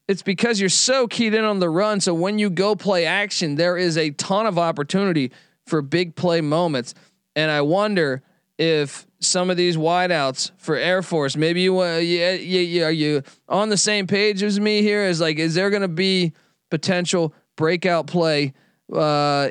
It's 0.07 0.21
because 0.21 0.59
you're 0.59 0.69
so 0.69 1.07
keyed 1.07 1.33
in 1.33 1.43
on 1.43 1.59
the 1.59 1.69
run. 1.69 1.99
So 1.99 2.13
when 2.13 2.37
you 2.39 2.49
go 2.51 2.75
play 2.75 3.05
action, 3.05 3.55
there 3.55 3.75
is 3.75 3.97
a 3.97 4.11
ton 4.11 4.45
of 4.45 4.57
opportunity 4.57 5.31
for 5.65 5.81
big 5.81 6.15
play 6.15 6.39
moments. 6.39 6.93
And 7.35 7.51
I 7.51 7.61
wonder 7.61 8.21
if 8.57 9.05
some 9.19 9.49
of 9.49 9.57
these 9.57 9.75
wideouts 9.75 10.51
for 10.57 10.75
Air 10.75 11.01
Force, 11.01 11.35
maybe 11.35 11.61
you, 11.61 11.79
uh, 11.79 11.97
are 11.97 12.91
you 12.91 13.23
on 13.49 13.69
the 13.69 13.77
same 13.77 14.07
page 14.07 14.43
as 14.43 14.59
me 14.59 14.81
here? 14.81 15.03
Is 15.03 15.19
like, 15.19 15.39
is 15.39 15.55
there 15.55 15.69
going 15.69 15.81
to 15.81 15.89
be 15.89 16.31
potential 16.69 17.33
breakout 17.57 18.07
play? 18.07 18.53
Uh, 18.93 19.49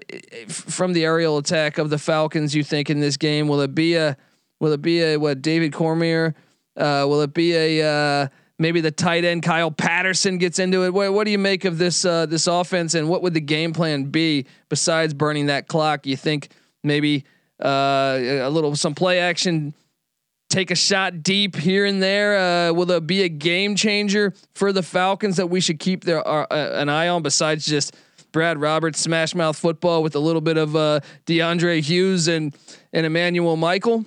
from 0.48 0.92
the 0.92 1.04
aerial 1.04 1.38
attack 1.38 1.78
of 1.78 1.90
the 1.90 1.98
Falcons? 1.98 2.54
You 2.54 2.64
think 2.64 2.90
in 2.90 3.00
this 3.00 3.16
game 3.16 3.48
will 3.48 3.60
it 3.60 3.74
be 3.74 3.94
a 3.94 4.16
will 4.60 4.72
it 4.72 4.82
be 4.82 5.02
a 5.02 5.16
what 5.16 5.42
David 5.42 5.72
Cormier? 5.72 6.34
Uh, 6.76 7.04
will 7.08 7.22
it 7.22 7.32
be 7.32 7.54
a 7.54 7.86
uh, 7.86 8.28
maybe 8.58 8.80
the 8.80 8.90
tight 8.90 9.24
end 9.24 9.42
Kyle 9.42 9.70
Patterson 9.70 10.38
gets 10.38 10.58
into 10.58 10.84
it? 10.84 10.92
What, 10.92 11.12
what 11.12 11.24
do 11.24 11.30
you 11.30 11.38
make 11.38 11.64
of 11.64 11.78
this 11.78 12.04
uh, 12.04 12.26
this 12.26 12.46
offense 12.46 12.94
and 12.94 13.08
what 13.08 13.22
would 13.22 13.34
the 13.34 13.40
game 13.40 13.72
plan 13.72 14.04
be 14.04 14.46
besides 14.68 15.14
burning 15.14 15.46
that 15.46 15.68
clock? 15.68 16.06
You 16.06 16.16
think 16.16 16.48
maybe 16.82 17.24
uh, 17.62 18.18
a 18.20 18.50
little 18.50 18.74
some 18.76 18.94
play 18.94 19.20
action? 19.20 19.74
Take 20.48 20.70
a 20.70 20.76
shot 20.76 21.24
deep 21.24 21.56
here 21.56 21.84
and 21.84 22.00
there. 22.00 22.68
Uh, 22.68 22.72
will 22.72 22.90
it 22.92 23.06
be 23.06 23.22
a 23.22 23.28
game 23.28 23.74
changer 23.74 24.32
for 24.54 24.72
the 24.72 24.82
Falcons 24.82 25.36
that 25.36 25.48
we 25.48 25.60
should 25.60 25.80
keep 25.80 26.04
their 26.04 26.26
uh, 26.26 26.46
an 26.50 26.88
eye 26.88 27.08
on 27.08 27.22
besides 27.22 27.66
just 27.66 27.96
Brad 28.36 28.60
Roberts 28.60 29.00
smash 29.00 29.34
mouth 29.34 29.56
football 29.56 30.02
with 30.02 30.14
a 30.14 30.18
little 30.18 30.42
bit 30.42 30.58
of 30.58 30.76
uh, 30.76 31.00
DeAndre 31.24 31.80
Hughes 31.80 32.28
and 32.28 32.54
and 32.92 33.06
Emmanuel 33.06 33.56
Michael? 33.56 34.04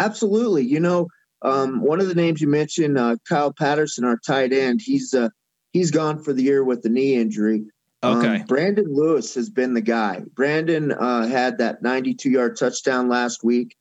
Absolutely. 0.00 0.64
You 0.64 0.80
know, 0.80 1.06
um, 1.42 1.80
one 1.80 2.00
of 2.00 2.08
the 2.08 2.16
names 2.16 2.40
you 2.40 2.48
mentioned, 2.48 2.98
uh, 2.98 3.14
Kyle 3.28 3.52
Patterson, 3.52 4.04
our 4.04 4.18
tight 4.26 4.52
end, 4.52 4.80
he's 4.84 5.14
uh, 5.14 5.28
he's 5.72 5.92
gone 5.92 6.24
for 6.24 6.32
the 6.32 6.42
year 6.42 6.64
with 6.64 6.82
the 6.82 6.88
knee 6.88 7.14
injury. 7.14 7.66
Okay. 8.02 8.40
Um, 8.40 8.46
Brandon 8.48 8.92
Lewis 8.92 9.32
has 9.36 9.48
been 9.48 9.74
the 9.74 9.80
guy. 9.80 10.22
Brandon 10.34 10.90
uh, 10.90 11.28
had 11.28 11.58
that 11.58 11.80
92 11.80 12.30
yard 12.30 12.56
touchdown 12.56 13.08
last 13.08 13.44
week, 13.44 13.76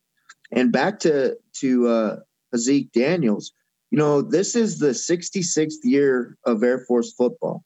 and 0.52 0.72
back 0.72 1.00
to 1.00 1.38
to 1.54 1.88
uh, 1.88 2.16
Zeke 2.56 2.92
Daniels. 2.92 3.52
You 3.90 3.98
know, 3.98 4.22
this 4.22 4.56
is 4.56 4.78
the 4.78 4.90
66th 4.90 5.78
year 5.82 6.38
of 6.46 6.62
Air 6.62 6.86
Force 6.88 7.14
football. 7.14 7.64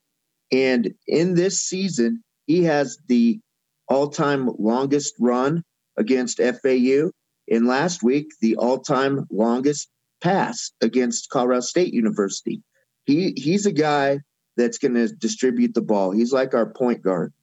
And 0.52 0.94
in 1.08 1.36
this 1.36 1.62
season, 1.62 2.24
he 2.48 2.64
has 2.64 2.98
the 3.08 3.40
all 3.88 4.10
time 4.10 4.50
longest 4.58 5.14
run 5.20 5.64
against 5.98 6.40
FAU. 6.40 7.12
And 7.50 7.68
last 7.68 8.04
week, 8.04 8.28
the 8.42 8.56
all 8.56 8.80
time 8.80 9.28
longest 9.32 9.90
pass 10.22 10.72
against 10.82 11.30
Colorado 11.30 11.62
State 11.62 11.94
University. 11.94 12.62
He 13.06 13.34
he's 13.36 13.66
a 13.66 13.72
guy 13.72 14.20
that's 14.58 14.78
going 14.78 14.94
to 14.94 15.08
distribute 15.08 15.74
the 15.74 15.82
ball. 15.82 16.12
He's 16.12 16.34
like 16.34 16.54
our 16.54 16.66
point 16.66 17.02
guard. 17.02 17.34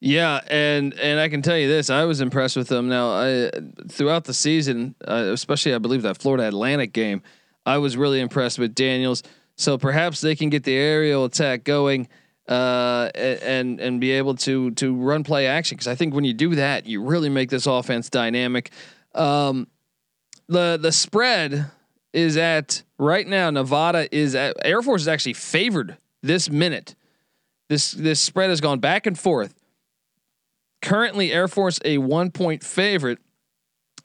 Yeah, 0.00 0.40
and 0.48 0.94
and 0.94 1.18
I 1.18 1.28
can 1.28 1.42
tell 1.42 1.58
you 1.58 1.66
this, 1.66 1.90
I 1.90 2.04
was 2.04 2.20
impressed 2.20 2.56
with 2.56 2.70
him. 2.70 2.88
Now, 2.88 3.10
I, 3.10 3.50
throughout 3.88 4.24
the 4.24 4.34
season, 4.34 4.94
uh, 5.06 5.30
especially 5.32 5.74
I 5.74 5.78
believe 5.78 6.02
that 6.02 6.18
Florida 6.18 6.46
Atlantic 6.46 6.92
game, 6.92 7.20
I 7.66 7.78
was 7.78 7.96
really 7.96 8.20
impressed 8.20 8.60
with 8.60 8.74
Daniels. 8.76 9.24
So 9.58 9.76
perhaps 9.76 10.20
they 10.20 10.36
can 10.36 10.50
get 10.50 10.62
the 10.62 10.74
aerial 10.74 11.24
attack 11.24 11.64
going 11.64 12.08
uh, 12.48 13.10
and 13.14 13.80
and 13.80 14.00
be 14.00 14.12
able 14.12 14.36
to 14.36 14.70
to 14.72 14.94
run 14.94 15.24
play 15.24 15.46
action 15.46 15.76
because 15.76 15.88
I 15.88 15.96
think 15.96 16.14
when 16.14 16.24
you 16.24 16.32
do 16.32 16.54
that, 16.54 16.86
you 16.86 17.02
really 17.02 17.28
make 17.28 17.50
this 17.50 17.66
offense 17.66 18.08
dynamic. 18.08 18.70
Um, 19.14 19.66
the 20.48 20.78
the 20.80 20.92
spread 20.92 21.70
is 22.12 22.36
at 22.36 22.84
right 22.98 23.26
now. 23.26 23.50
Nevada 23.50 24.08
is 24.16 24.34
at 24.34 24.56
Air 24.64 24.80
Force 24.80 25.02
is 25.02 25.08
actually 25.08 25.34
favored 25.34 25.98
this 26.22 26.48
minute. 26.48 26.94
This 27.68 27.90
this 27.90 28.20
spread 28.20 28.50
has 28.50 28.60
gone 28.60 28.78
back 28.78 29.06
and 29.06 29.18
forth. 29.18 29.54
Currently, 30.80 31.32
Air 31.32 31.48
Force 31.48 31.80
a 31.84 31.98
one 31.98 32.30
point 32.30 32.62
favorite. 32.62 33.18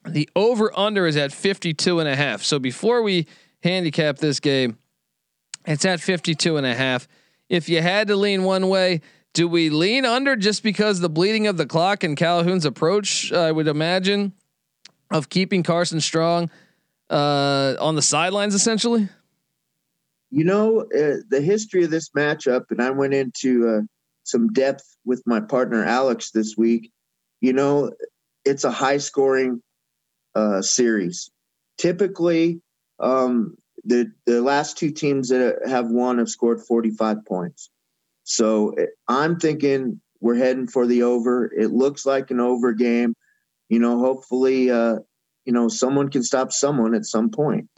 The 0.06 0.28
over 0.36 0.78
under 0.78 1.06
is 1.08 1.16
at 1.16 1.32
52 1.32 2.00
and 2.02 2.10
a 2.10 2.16
half. 2.16 2.44
So 2.44 2.60
before 2.60 3.04
we 3.04 3.26
handicap 3.62 4.18
this 4.18 4.42
game, 4.42 4.78
it's 5.65 5.86
at 5.86 5.99
52 5.99 6.58
and 6.58 6.65
a 6.65 6.73
half. 6.73 7.08
If 7.49 7.69
you 7.69 7.82
had 7.82 8.08
to 8.08 8.15
lean 8.15 8.43
one 8.43 8.67
way, 8.69 9.02
do 9.34 9.47
we 9.47 9.69
lean 9.69 10.06
under 10.06 10.36
just 10.36 10.63
because 10.63 10.99
the 10.99 11.10
bleeding 11.10 11.47
of 11.47 11.58
the 11.58 11.65
clock 11.65 12.04
and 12.04 12.15
Calhoun's 12.15 12.65
approach, 12.65 13.32
I 13.32 13.52
would 13.52 13.67
imagine, 13.67 14.34
of 15.12 15.30
keeping 15.30 15.63
Carson 15.63 16.02
Strong 16.02 16.49
uh, 17.10 17.76
on 17.80 17.95
the 17.95 18.02
sidelines 18.02 18.54
essentially? 18.54 19.10
You 20.30 20.43
know, 20.43 20.82
uh, 20.82 21.17
the 21.30 21.41
history 21.41 21.84
of 21.84 21.91
this 21.91 22.10
matchup, 22.10 22.71
and 22.71 22.82
I 22.82 22.89
went 22.89 23.13
into 23.13 23.67
uh, 23.67 23.82
some 24.23 24.52
depth 24.52 24.84
with 25.06 25.21
my 25.26 25.39
partner 25.39 25.84
Alex 25.84 26.32
this 26.32 26.56
week. 26.58 26.91
You 27.39 27.54
know, 27.54 27.91
it's 28.45 28.63
a 28.63 28.71
high 28.71 28.97
scoring 28.97 29.62
uh, 30.34 30.62
series. 30.62 31.30
Typically, 31.78 32.62
um, 32.99 33.56
the 33.84 34.12
the 34.26 34.41
last 34.41 34.78
two 34.78 34.91
teams 34.91 35.30
that 35.30 35.60
have 35.67 35.89
won 35.89 36.17
have 36.19 36.30
scored 36.30 36.62
45 36.62 37.26
points. 37.26 37.69
So 38.24 38.72
eh, 38.72 38.86
I'm 39.08 39.39
thinking 39.39 40.02
we're 40.19 40.36
heading 40.36 40.67
for 40.67 40.88
the 40.88 41.04
over. 41.04 41.52
It 41.54 41.72
looks 41.72 42.06
like 42.06 42.32
an 42.32 42.39
over 42.39 42.74
game. 42.74 43.13
You 43.69 43.80
know, 43.80 44.00
hopefully, 44.00 44.72
uh, 44.72 45.00
you 45.46 45.54
know, 45.54 45.67
someone 45.67 46.10
can 46.10 46.24
stop 46.24 46.52
someone 46.52 46.96
at 46.96 47.06
some 47.06 47.30
point. 47.30 47.69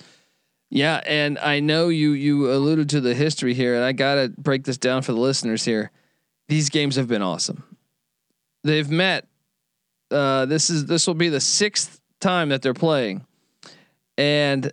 Yeah, 0.70 1.02
and 1.06 1.40
I 1.40 1.60
know 1.60 1.90
you 1.90 2.12
you 2.12 2.52
alluded 2.52 2.90
to 2.90 3.02
the 3.02 3.16
history 3.16 3.54
here, 3.54 3.76
and 3.76 3.84
I 3.84 3.92
gotta 3.92 4.34
break 4.38 4.66
this 4.66 4.78
down 4.78 5.02
for 5.02 5.14
the 5.14 5.20
listeners 5.20 5.64
here. 5.64 5.92
These 6.48 6.70
games 6.70 6.96
have 6.96 7.08
been 7.08 7.22
awesome. 7.22 7.64
They've 8.64 8.90
met. 8.90 9.28
Uh, 10.12 10.46
this 10.46 10.70
is 10.70 10.86
this 10.86 11.08
will 11.08 11.16
be 11.16 11.30
the 11.30 11.40
sixth 11.40 12.00
time 12.20 12.50
that 12.50 12.62
they're 12.62 12.74
playing, 12.74 13.26
and 14.18 14.72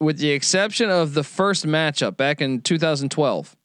with 0.00 0.18
the 0.18 0.30
exception 0.30 0.90
of 0.90 1.14
the 1.14 1.24
first 1.24 1.66
matchup 1.66 2.16
back 2.16 2.40
in 2.40 2.60
2012, 2.60 3.56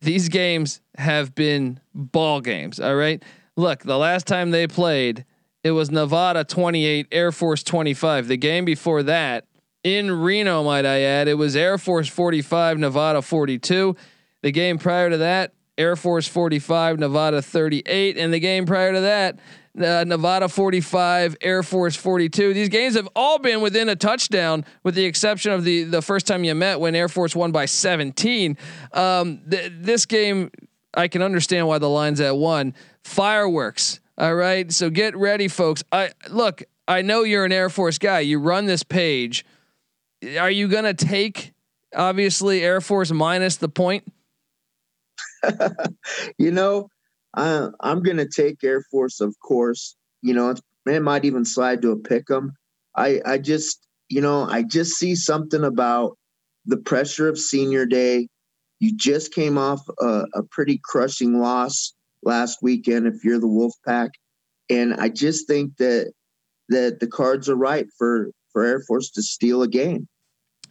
these 0.00 0.28
games 0.28 0.80
have 0.98 1.34
been 1.34 1.80
ball 1.94 2.40
games. 2.40 2.80
All 2.80 2.96
right. 2.96 3.22
Look, 3.56 3.82
the 3.82 3.96
last 3.98 4.26
time 4.26 4.50
they 4.50 4.66
played, 4.66 5.24
it 5.64 5.70
was 5.70 5.90
Nevada 5.90 6.44
28, 6.44 7.08
Air 7.10 7.32
Force 7.32 7.62
25. 7.62 8.28
The 8.28 8.36
game 8.36 8.64
before 8.64 9.02
that, 9.04 9.46
in 9.82 10.10
Reno, 10.10 10.62
might 10.64 10.84
I 10.84 11.00
add, 11.00 11.28
it 11.28 11.34
was 11.34 11.56
Air 11.56 11.78
Force 11.78 12.08
45, 12.08 12.78
Nevada 12.78 13.22
42. 13.22 13.96
The 14.42 14.52
game 14.52 14.78
prior 14.78 15.10
to 15.10 15.16
that, 15.18 15.54
Air 15.78 15.96
Force 15.96 16.28
45, 16.28 16.98
Nevada 16.98 17.40
38. 17.40 18.18
And 18.18 18.32
the 18.32 18.40
game 18.40 18.66
prior 18.66 18.92
to 18.92 19.00
that, 19.00 19.38
uh, 19.80 20.04
Nevada 20.04 20.48
45, 20.48 21.36
Air 21.40 21.62
Force 21.62 21.96
42. 21.96 22.54
These 22.54 22.68
games 22.68 22.94
have 22.94 23.08
all 23.14 23.38
been 23.38 23.60
within 23.60 23.88
a 23.88 23.96
touchdown, 23.96 24.64
with 24.82 24.94
the 24.94 25.04
exception 25.04 25.52
of 25.52 25.64
the 25.64 25.84
the 25.84 26.02
first 26.02 26.26
time 26.26 26.44
you 26.44 26.54
met 26.54 26.80
when 26.80 26.94
Air 26.94 27.08
Force 27.08 27.36
won 27.36 27.52
by 27.52 27.66
17. 27.66 28.56
Um, 28.92 29.40
th- 29.50 29.72
this 29.74 30.06
game, 30.06 30.50
I 30.94 31.08
can 31.08 31.22
understand 31.22 31.68
why 31.68 31.78
the 31.78 31.88
line's 31.88 32.20
at 32.20 32.36
one. 32.36 32.74
Fireworks. 33.04 34.00
All 34.18 34.34
right, 34.34 34.72
so 34.72 34.88
get 34.88 35.16
ready, 35.16 35.48
folks. 35.48 35.82
I 35.92 36.10
look. 36.30 36.62
I 36.88 37.02
know 37.02 37.24
you're 37.24 37.44
an 37.44 37.52
Air 37.52 37.68
Force 37.68 37.98
guy. 37.98 38.20
You 38.20 38.38
run 38.38 38.66
this 38.66 38.82
page 38.82 39.44
are 40.38 40.50
you 40.50 40.68
to 40.68 40.94
take 40.94 41.52
obviously 41.94 42.62
Air 42.62 42.80
Force 42.80 43.10
minus 43.10 43.56
the 43.56 43.68
point? 43.68 44.04
you 46.38 46.50
know, 46.50 46.90
I, 47.36 47.68
I'm 47.80 48.02
going 48.02 48.16
to 48.16 48.28
take 48.28 48.64
Air 48.64 48.82
Force, 48.90 49.20
of 49.20 49.34
course. 49.40 49.96
You 50.22 50.34
know, 50.34 50.54
it 50.86 51.02
might 51.02 51.24
even 51.24 51.44
slide 51.44 51.82
to 51.82 51.90
a 51.90 51.96
pick 51.98 52.30
'em. 52.30 52.52
I, 52.96 53.20
I 53.24 53.38
just, 53.38 53.86
you 54.08 54.20
know, 54.20 54.44
I 54.44 54.62
just 54.62 54.92
see 54.92 55.14
something 55.14 55.62
about 55.62 56.16
the 56.64 56.78
pressure 56.78 57.28
of 57.28 57.38
senior 57.38 57.86
day. 57.86 58.28
You 58.80 58.96
just 58.96 59.32
came 59.32 59.58
off 59.58 59.80
a, 60.00 60.24
a 60.34 60.42
pretty 60.50 60.80
crushing 60.82 61.38
loss 61.38 61.94
last 62.22 62.58
weekend 62.62 63.06
if 63.06 63.24
you're 63.24 63.40
the 63.40 63.46
Wolfpack. 63.46 64.10
And 64.68 64.94
I 64.94 65.08
just 65.08 65.46
think 65.46 65.76
that 65.76 66.12
that 66.68 66.98
the 66.98 67.06
cards 67.06 67.48
are 67.48 67.56
right 67.56 67.86
for 67.98 68.30
for 68.52 68.64
Air 68.64 68.80
Force 68.80 69.10
to 69.10 69.22
steal 69.22 69.62
a 69.62 69.68
game. 69.68 70.08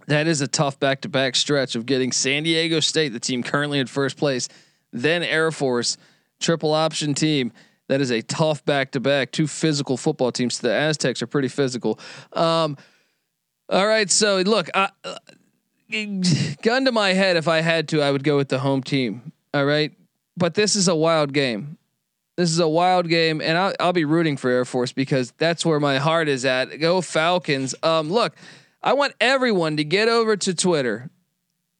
That 0.07 0.27
is 0.27 0.41
a 0.41 0.47
tough 0.47 0.79
back 0.79 1.01
to 1.01 1.09
back 1.09 1.35
stretch 1.35 1.75
of 1.75 1.85
getting 1.85 2.11
San 2.11 2.43
Diego 2.43 2.79
State, 2.79 3.09
the 3.09 3.19
team 3.19 3.41
currently 3.41 3.79
in 3.79 3.87
first 3.87 4.17
place, 4.17 4.49
then 4.91 5.23
Air 5.23 5.51
Force, 5.51 5.97
triple 6.45 6.73
option 6.73 7.13
team. 7.13 7.51
That 7.87 8.01
is 8.01 8.11
a 8.11 8.21
tough 8.21 8.63
back 8.65 8.91
to 8.91 8.99
back. 8.99 9.31
Two 9.31 9.47
physical 9.47 9.97
football 9.97 10.31
teams. 10.31 10.59
The 10.59 10.71
Aztecs 10.71 11.21
are 11.21 11.27
pretty 11.27 11.47
physical. 11.47 11.99
Um, 12.33 12.77
all 13.67 13.87
right, 13.87 14.09
so 14.09 14.41
look, 14.41 14.69
I, 14.75 14.89
uh, 15.03 15.17
gun 16.61 16.85
to 16.85 16.91
my 16.91 17.13
head, 17.13 17.35
if 17.35 17.47
I 17.47 17.61
had 17.61 17.87
to, 17.89 18.01
I 18.01 18.11
would 18.11 18.23
go 18.23 18.37
with 18.37 18.49
the 18.49 18.59
home 18.59 18.83
team. 18.83 19.31
All 19.53 19.65
right, 19.65 19.91
but 20.37 20.53
this 20.53 20.75
is 20.75 20.87
a 20.87 20.95
wild 20.95 21.33
game. 21.33 21.77
This 22.37 22.51
is 22.51 22.59
a 22.59 22.67
wild 22.67 23.07
game, 23.07 23.41
and 23.41 23.57
I'll, 23.57 23.73
I'll 23.79 23.93
be 23.93 24.05
rooting 24.05 24.37
for 24.37 24.49
Air 24.49 24.65
Force 24.65 24.91
because 24.91 25.31
that's 25.37 25.65
where 25.65 25.79
my 25.79 25.97
heart 25.97 26.27
is 26.27 26.43
at. 26.45 26.79
Go 26.79 27.01
Falcons. 27.01 27.73
Um, 27.81 28.11
look, 28.11 28.35
I 28.83 28.93
want 28.93 29.13
everyone 29.19 29.77
to 29.77 29.83
get 29.83 30.09
over 30.09 30.35
to 30.37 30.53
Twitter, 30.53 31.09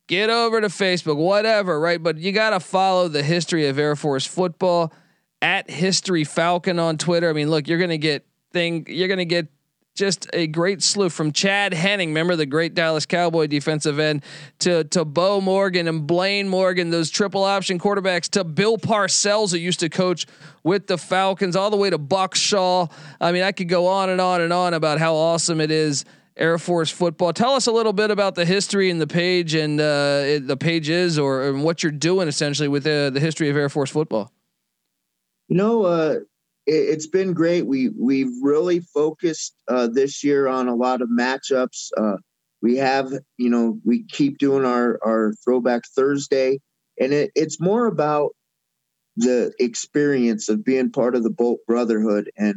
get 0.08 0.30
over 0.30 0.62
to 0.62 0.68
Facebook, 0.68 1.18
whatever, 1.18 1.80
right? 1.80 2.02
But 2.02 2.18
you 2.18 2.32
got 2.32 2.52
to 2.52 2.60
follow 2.60 3.08
the 3.08 3.24
history 3.24 3.68
of 3.68 3.80
Air 3.80 3.96
Force 3.96 4.26
football 4.26 4.94
at 5.42 5.70
History 5.70 6.24
Falcon 6.24 6.80
on 6.80 6.98
Twitter. 6.98 7.30
I 7.30 7.34
mean, 7.34 7.50
look, 7.50 7.68
you're 7.68 7.80
gonna 7.80 7.98
get 7.98 8.26
thing, 8.52 8.86
you're 8.90 9.08
gonna 9.08 9.26
get 9.26 9.48
just 9.94 10.28
a 10.34 10.48
great 10.48 10.84
slew 10.84 11.10
from 11.10 11.32
Chad 11.32 11.74
Henning, 11.74 12.10
remember 12.10 12.36
the 12.36 12.46
great 12.46 12.74
Dallas 12.74 13.06
Cowboy 13.06 13.48
defensive 13.48 14.00
end, 14.00 14.24
to 14.60 14.84
to 14.86 15.06
Beau 15.06 15.42
Morgan 15.42 15.88
and 15.88 16.08
Blane 16.08 16.50
Morgan, 16.50 16.90
those 16.90 17.10
triple 17.10 17.44
option 17.44 17.80
quarterbacks, 17.80 18.30
to 18.32 18.44
Bill 18.44 18.78
Parcells, 18.78 19.52
who 19.52 19.58
used 19.58 19.82
to 19.82 19.90
coach 19.90 20.26
with 20.64 20.88
the 20.88 20.98
Falcons, 20.98 21.56
all 21.56 21.70
the 21.70 21.78
way 21.78 21.90
to 21.90 21.98
Buck 21.98 22.34
Shaw. 22.36 22.88
I 23.22 23.32
mean, 23.32 23.44
I 23.44 23.52
could 23.52 23.70
go 23.70 23.88
on 23.88 24.10
and 24.10 24.20
on 24.20 24.42
and 24.42 24.52
on 24.52 24.74
about 24.74 25.00
how 25.00 25.16
awesome 25.16 25.62
it 25.62 25.70
is. 25.70 26.06
Air 26.38 26.58
Force 26.58 26.92
football. 26.92 27.32
Tell 27.32 27.54
us 27.54 27.68
a 27.68 27.72
little 27.72 27.94
bit 27.94 28.12
about 28.12 28.36
the 28.36 28.46
history 28.46 28.90
and 28.90 29.00
the 29.00 29.08
page 29.08 29.54
and 29.54 29.80
uh, 29.80 30.22
it, 30.26 30.48
the 30.48 30.58
pages 30.58 31.18
or, 31.18 31.44
or 31.44 31.54
what 31.54 31.82
you're 31.82 31.92
doing 31.92 32.28
essentially 32.28 32.68
with 32.68 32.86
uh, 32.86 33.10
the 33.10 33.20
history 33.20 33.50
of 33.50 33.56
Air 33.56 33.70
Force 33.70 33.90
football. 33.90 34.32
You 35.48 35.58
know, 35.58 35.84
uh, 35.84 36.16
it, 36.66 36.94
has 36.94 37.08
been 37.08 37.34
great. 37.34 37.66
We 37.66 37.90
we've 37.90 38.34
really 38.42 38.80
focused 38.80 39.56
uh, 39.68 39.88
this 39.88 40.24
year 40.24 40.48
on 40.48 40.68
a 40.68 40.76
lot 40.76 41.02
of 41.02 41.10
matchups. 41.10 41.90
Uh, 41.96 42.18
we 42.62 42.78
have, 42.78 43.12
you 43.38 43.50
know, 43.50 43.80
we 43.86 44.04
keep 44.04 44.38
doing 44.38 44.66
our 44.66 45.00
our 45.06 45.34
Throwback 45.44 45.84
Thursday, 45.96 46.60
and 47.00 47.14
it, 47.14 47.32
it's 47.36 47.62
more 47.62 47.86
about 47.86 48.32
the 49.16 49.54
experience 49.60 50.50
of 50.50 50.66
being 50.66 50.92
part 50.92 51.16
of 51.16 51.24
the 51.24 51.30
Bolt 51.30 51.60
Brotherhood 51.68 52.30
and 52.36 52.56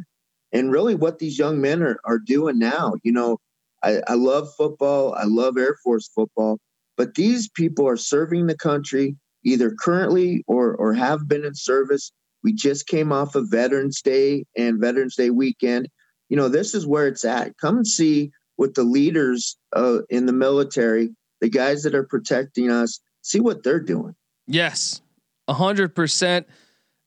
and 0.53 0.73
really 0.73 0.95
what 0.95 1.19
these 1.19 1.39
young 1.39 1.61
men 1.61 1.83
are 1.83 2.01
are 2.05 2.19
doing 2.19 2.59
now. 2.59 2.95
You 3.03 3.13
know, 3.13 3.39
I, 3.83 4.01
I 4.09 4.15
love 4.15 4.49
football. 4.57 5.15
I 5.15 5.25
love 5.25 5.57
Air 5.57 5.77
Force 5.85 6.09
football, 6.15 6.59
but 6.97 7.15
these 7.15 7.49
people 7.49 7.87
are 7.87 7.97
serving 7.97 8.47
the 8.47 8.57
country 8.57 9.17
either 9.45 9.73
currently 9.81 10.45
or 10.47 10.75
or 10.75 10.95
have 10.95 11.29
been 11.29 11.45
in 11.45 11.55
service 11.55 12.13
we 12.43 12.53
just 12.53 12.87
came 12.87 13.13
off 13.13 13.35
of 13.35 13.51
Veterans 13.51 14.01
Day 14.01 14.45
and 14.57 14.81
Veterans 14.81 15.17
Day 15.17 15.31
weekend. 15.31 15.89
You 16.29 16.37
know, 16.37 16.49
this 16.49 16.75
is 16.75 16.87
where 16.87 17.07
it's 17.07 17.25
at. 17.25 17.57
Come 17.59 17.79
and 17.79 17.87
see 17.87 18.31
what 18.57 18.75
the 18.75 18.85
leaders 18.85 19.57
uh, 19.75 20.01
in 20.11 20.27
the 20.27 20.33
military, 20.33 21.11
the 21.41 21.49
guys 21.49 21.83
that 21.83 21.95
are 21.95 22.05
protecting 22.05 22.71
us, 22.71 23.01
see 23.23 23.41
what 23.41 23.63
they're 23.63 23.81
doing. 23.81 24.15
Yes, 24.47 25.01
a 25.47 25.55
hundred 25.55 25.95
percent. 25.95 26.47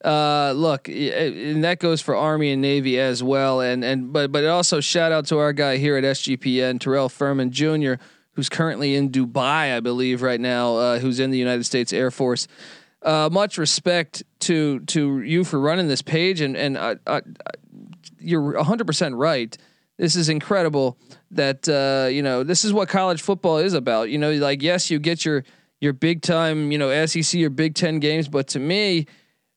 Uh, 0.03 0.53
look, 0.55 0.89
and 0.89 1.63
that 1.63 1.79
goes 1.79 2.01
for 2.01 2.15
Army 2.15 2.51
and 2.51 2.61
Navy 2.61 2.99
as 2.99 3.21
well. 3.21 3.61
And 3.61 3.83
and 3.83 4.11
but 4.11 4.31
but 4.31 4.45
also 4.45 4.79
shout 4.79 5.11
out 5.11 5.27
to 5.27 5.37
our 5.37 5.53
guy 5.53 5.77
here 5.77 5.95
at 5.95 6.03
SGPN, 6.03 6.79
Terrell 6.79 7.09
Furman 7.09 7.51
Jr., 7.51 7.93
who's 8.33 8.49
currently 8.49 8.95
in 8.95 9.11
Dubai, 9.11 9.75
I 9.75 9.79
believe, 9.79 10.21
right 10.21 10.39
now. 10.39 10.75
Uh, 10.77 10.99
who's 10.99 11.19
in 11.19 11.29
the 11.29 11.37
United 11.37 11.65
States 11.65 11.93
Air 11.93 12.09
Force. 12.09 12.47
Uh, 13.03 13.29
much 13.31 13.57
respect 13.57 14.23
to 14.39 14.79
to 14.81 15.21
you 15.21 15.43
for 15.43 15.59
running 15.59 15.87
this 15.87 16.01
page, 16.01 16.41
and 16.41 16.57
and 16.57 16.77
I, 16.77 16.95
I, 17.05 17.21
you're 18.19 18.53
100 18.53 18.87
percent 18.87 19.15
right. 19.15 19.55
This 19.97 20.15
is 20.15 20.29
incredible 20.29 20.97
that 21.29 21.69
uh, 21.69 22.09
you 22.09 22.23
know 22.23 22.43
this 22.43 22.65
is 22.65 22.73
what 22.73 22.89
college 22.89 23.21
football 23.21 23.57
is 23.57 23.75
about. 23.75 24.09
You 24.09 24.17
know, 24.17 24.31
like 24.33 24.63
yes, 24.63 24.89
you 24.89 24.97
get 24.97 25.25
your 25.25 25.43
your 25.79 25.93
big 25.93 26.21
time, 26.21 26.71
you 26.71 26.77
know, 26.77 27.05
SEC 27.05 27.41
or 27.41 27.49
Big 27.49 27.75
Ten 27.75 27.99
games, 27.99 28.27
but 28.27 28.47
to 28.49 28.59
me, 28.59 29.07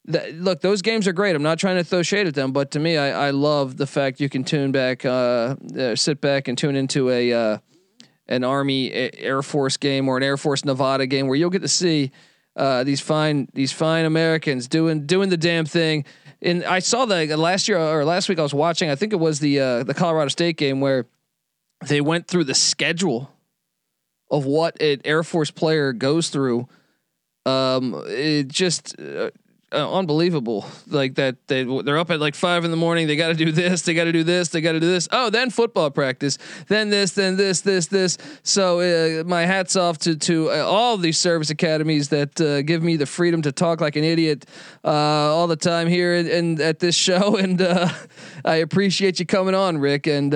look, 0.06 0.60
those 0.60 0.82
games 0.82 1.08
are 1.08 1.12
great. 1.12 1.34
I'm 1.34 1.42
not 1.42 1.58
trying 1.58 1.76
to 1.76 1.84
throw 1.84 2.02
shade 2.02 2.26
at 2.26 2.34
them, 2.34 2.52
but 2.52 2.70
to 2.72 2.80
me, 2.80 2.96
I, 2.96 3.28
I 3.28 3.30
love 3.30 3.76
the 3.76 3.86
fact 3.86 4.20
you 4.20 4.28
can 4.28 4.44
tune 4.44 4.72
back, 4.72 5.04
uh, 5.04 5.56
uh, 5.78 5.96
sit 5.96 6.20
back 6.20 6.48
and 6.48 6.58
tune 6.58 6.76
into 6.76 7.10
a 7.10 7.32
uh, 7.32 7.58
an 8.28 8.44
Army 8.44 8.92
Air 8.92 9.42
Force 9.42 9.76
game 9.76 10.08
or 10.08 10.16
an 10.16 10.22
Air 10.22 10.36
Force 10.36 10.64
Nevada 10.64 11.06
game 11.06 11.26
where 11.26 11.36
you'll 11.36 11.50
get 11.50 11.62
to 11.62 11.68
see 11.68 12.10
uh, 12.56 12.84
these 12.84 13.00
fine 13.00 13.48
these 13.54 13.72
fine 13.72 14.04
Americans 14.04 14.68
doing 14.68 15.06
doing 15.06 15.28
the 15.28 15.36
damn 15.36 15.66
thing. 15.66 16.04
And 16.42 16.64
I 16.64 16.80
saw 16.80 17.06
the 17.06 17.36
last 17.36 17.68
year 17.68 17.78
or 17.78 18.04
last 18.04 18.28
week 18.28 18.38
I 18.38 18.42
was 18.42 18.54
watching. 18.54 18.90
I 18.90 18.96
think 18.96 19.12
it 19.12 19.20
was 19.20 19.40
the 19.40 19.60
uh, 19.60 19.84
the 19.84 19.94
Colorado 19.94 20.28
State 20.28 20.56
game 20.56 20.80
where 20.80 21.06
they 21.86 22.00
went 22.00 22.28
through 22.28 22.44
the 22.44 22.54
schedule 22.54 23.30
of 24.30 24.44
what 24.44 24.80
an 24.80 25.00
Air 25.04 25.22
Force 25.22 25.50
player 25.50 25.92
goes 25.92 26.28
through. 26.28 26.68
Um, 27.46 28.02
it 28.06 28.48
just 28.48 28.96
uh, 29.74 29.92
unbelievable. 29.92 30.64
Like 30.86 31.16
that 31.16 31.36
they 31.48 31.64
they're 31.64 31.98
up 31.98 32.10
at 32.10 32.20
like 32.20 32.34
five 32.34 32.64
in 32.64 32.70
the 32.70 32.76
morning. 32.76 33.06
They 33.06 33.16
got 33.16 33.28
to 33.28 33.34
do 33.34 33.52
this. 33.52 33.82
They 33.82 33.94
got 33.94 34.04
to 34.04 34.12
do 34.12 34.22
this. 34.22 34.48
They 34.48 34.60
got 34.60 34.72
to 34.72 34.80
do 34.80 34.86
this. 34.86 35.08
Oh, 35.10 35.30
then 35.30 35.50
football 35.50 35.90
practice. 35.90 36.38
Then 36.68 36.90
this. 36.90 37.12
Then 37.12 37.36
this. 37.36 37.60
This. 37.62 37.86
This. 37.86 38.18
So 38.42 38.80
uh, 38.80 39.24
my 39.24 39.42
hats 39.42 39.76
off 39.76 39.98
to 39.98 40.16
to 40.16 40.50
uh, 40.50 40.64
all 40.64 40.96
these 40.96 41.18
service 41.18 41.50
academies 41.50 42.08
that 42.10 42.40
uh, 42.40 42.62
give 42.62 42.82
me 42.82 42.96
the 42.96 43.06
freedom 43.06 43.42
to 43.42 43.52
talk 43.52 43.80
like 43.80 43.96
an 43.96 44.04
idiot 44.04 44.46
uh, 44.84 44.88
all 44.88 45.46
the 45.46 45.56
time 45.56 45.88
here 45.88 46.14
and 46.14 46.60
at 46.60 46.78
this 46.78 46.94
show. 46.94 47.36
And 47.44 47.60
uh, 47.60 47.90
I 48.44 48.56
appreciate 48.56 49.18
you 49.18 49.26
coming 49.26 49.54
on, 49.54 49.76
Rick. 49.76 50.06
And 50.06 50.34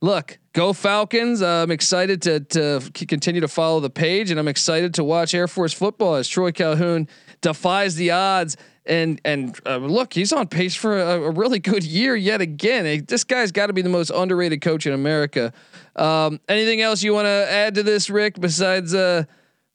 look, 0.00 0.38
go 0.52 0.72
Falcons. 0.72 1.42
I'm 1.42 1.70
excited 1.70 2.22
to 2.22 2.40
to 2.40 2.80
continue 3.06 3.40
to 3.40 3.48
follow 3.48 3.80
the 3.80 3.90
page, 3.90 4.30
and 4.30 4.38
I'm 4.38 4.48
excited 4.48 4.94
to 4.94 5.04
watch 5.04 5.34
Air 5.34 5.48
Force 5.48 5.72
football 5.72 6.14
as 6.14 6.28
Troy 6.28 6.52
Calhoun 6.52 7.08
defies 7.40 7.96
the 7.96 8.10
odds. 8.10 8.56
And 8.86 9.20
and 9.24 9.58
uh, 9.66 9.76
look, 9.76 10.14
he's 10.14 10.32
on 10.32 10.48
pace 10.48 10.74
for 10.74 10.98
a, 10.98 11.22
a, 11.22 11.30
really 11.30 11.58
good 11.58 11.84
year 11.84 12.16
yet 12.16 12.40
again. 12.40 13.04
This 13.06 13.24
guy's 13.24 13.52
got 13.52 13.66
to 13.66 13.72
be 13.72 13.82
the 13.82 13.90
most 13.90 14.10
underrated 14.10 14.62
coach 14.62 14.86
in 14.86 14.92
America. 14.92 15.52
Um, 15.96 16.40
anything 16.48 16.80
else 16.80 17.02
you 17.02 17.12
want 17.12 17.26
to 17.26 17.46
add 17.50 17.74
to 17.74 17.82
this, 17.82 18.08
Rick? 18.08 18.40
Besides 18.40 18.94
uh, 18.94 19.24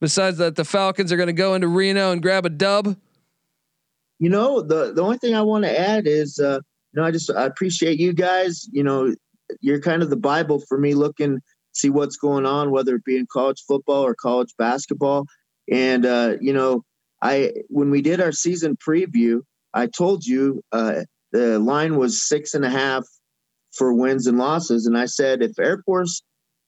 besides 0.00 0.38
that, 0.38 0.56
the 0.56 0.64
Falcons 0.64 1.12
are 1.12 1.16
going 1.16 1.28
to 1.28 1.32
go 1.32 1.54
into 1.54 1.68
Reno 1.68 2.10
and 2.10 2.20
grab 2.20 2.44
a 2.46 2.50
dub. 2.50 2.96
You 4.18 4.28
know, 4.28 4.60
the 4.60 4.92
the 4.92 5.02
only 5.02 5.18
thing 5.18 5.34
I 5.34 5.42
want 5.42 5.64
to 5.64 5.80
add 5.80 6.06
is, 6.06 6.38
uh, 6.40 6.58
you 6.92 7.00
know, 7.00 7.04
I 7.04 7.10
just 7.12 7.30
I 7.30 7.44
appreciate 7.44 8.00
you 8.00 8.12
guys. 8.12 8.68
You 8.72 8.82
know, 8.82 9.14
you're 9.60 9.80
kind 9.80 10.02
of 10.02 10.10
the 10.10 10.16
Bible 10.16 10.60
for 10.68 10.78
me, 10.78 10.94
looking 10.94 11.40
see 11.76 11.90
what's 11.90 12.16
going 12.16 12.46
on, 12.46 12.70
whether 12.70 12.96
it 12.96 13.04
be 13.04 13.16
in 13.16 13.26
college 13.30 13.62
football 13.66 14.04
or 14.04 14.14
college 14.14 14.52
basketball. 14.58 15.26
And 15.70 16.06
uh, 16.06 16.36
you 16.40 16.52
know, 16.52 16.84
I 17.22 17.52
when 17.68 17.90
we 17.90 18.02
did 18.02 18.20
our 18.20 18.32
season 18.32 18.76
preview, 18.76 19.42
I 19.74 19.86
told 19.86 20.24
you 20.24 20.62
uh, 20.72 21.02
the 21.32 21.58
line 21.58 21.96
was 21.96 22.26
six 22.26 22.54
and 22.54 22.64
a 22.64 22.70
half 22.70 23.04
for 23.72 23.92
wins 23.92 24.26
and 24.26 24.38
losses, 24.38 24.86
and 24.86 24.96
I 24.96 25.06
said 25.06 25.42
if 25.42 25.58
Air 25.58 25.82
Force 25.84 26.22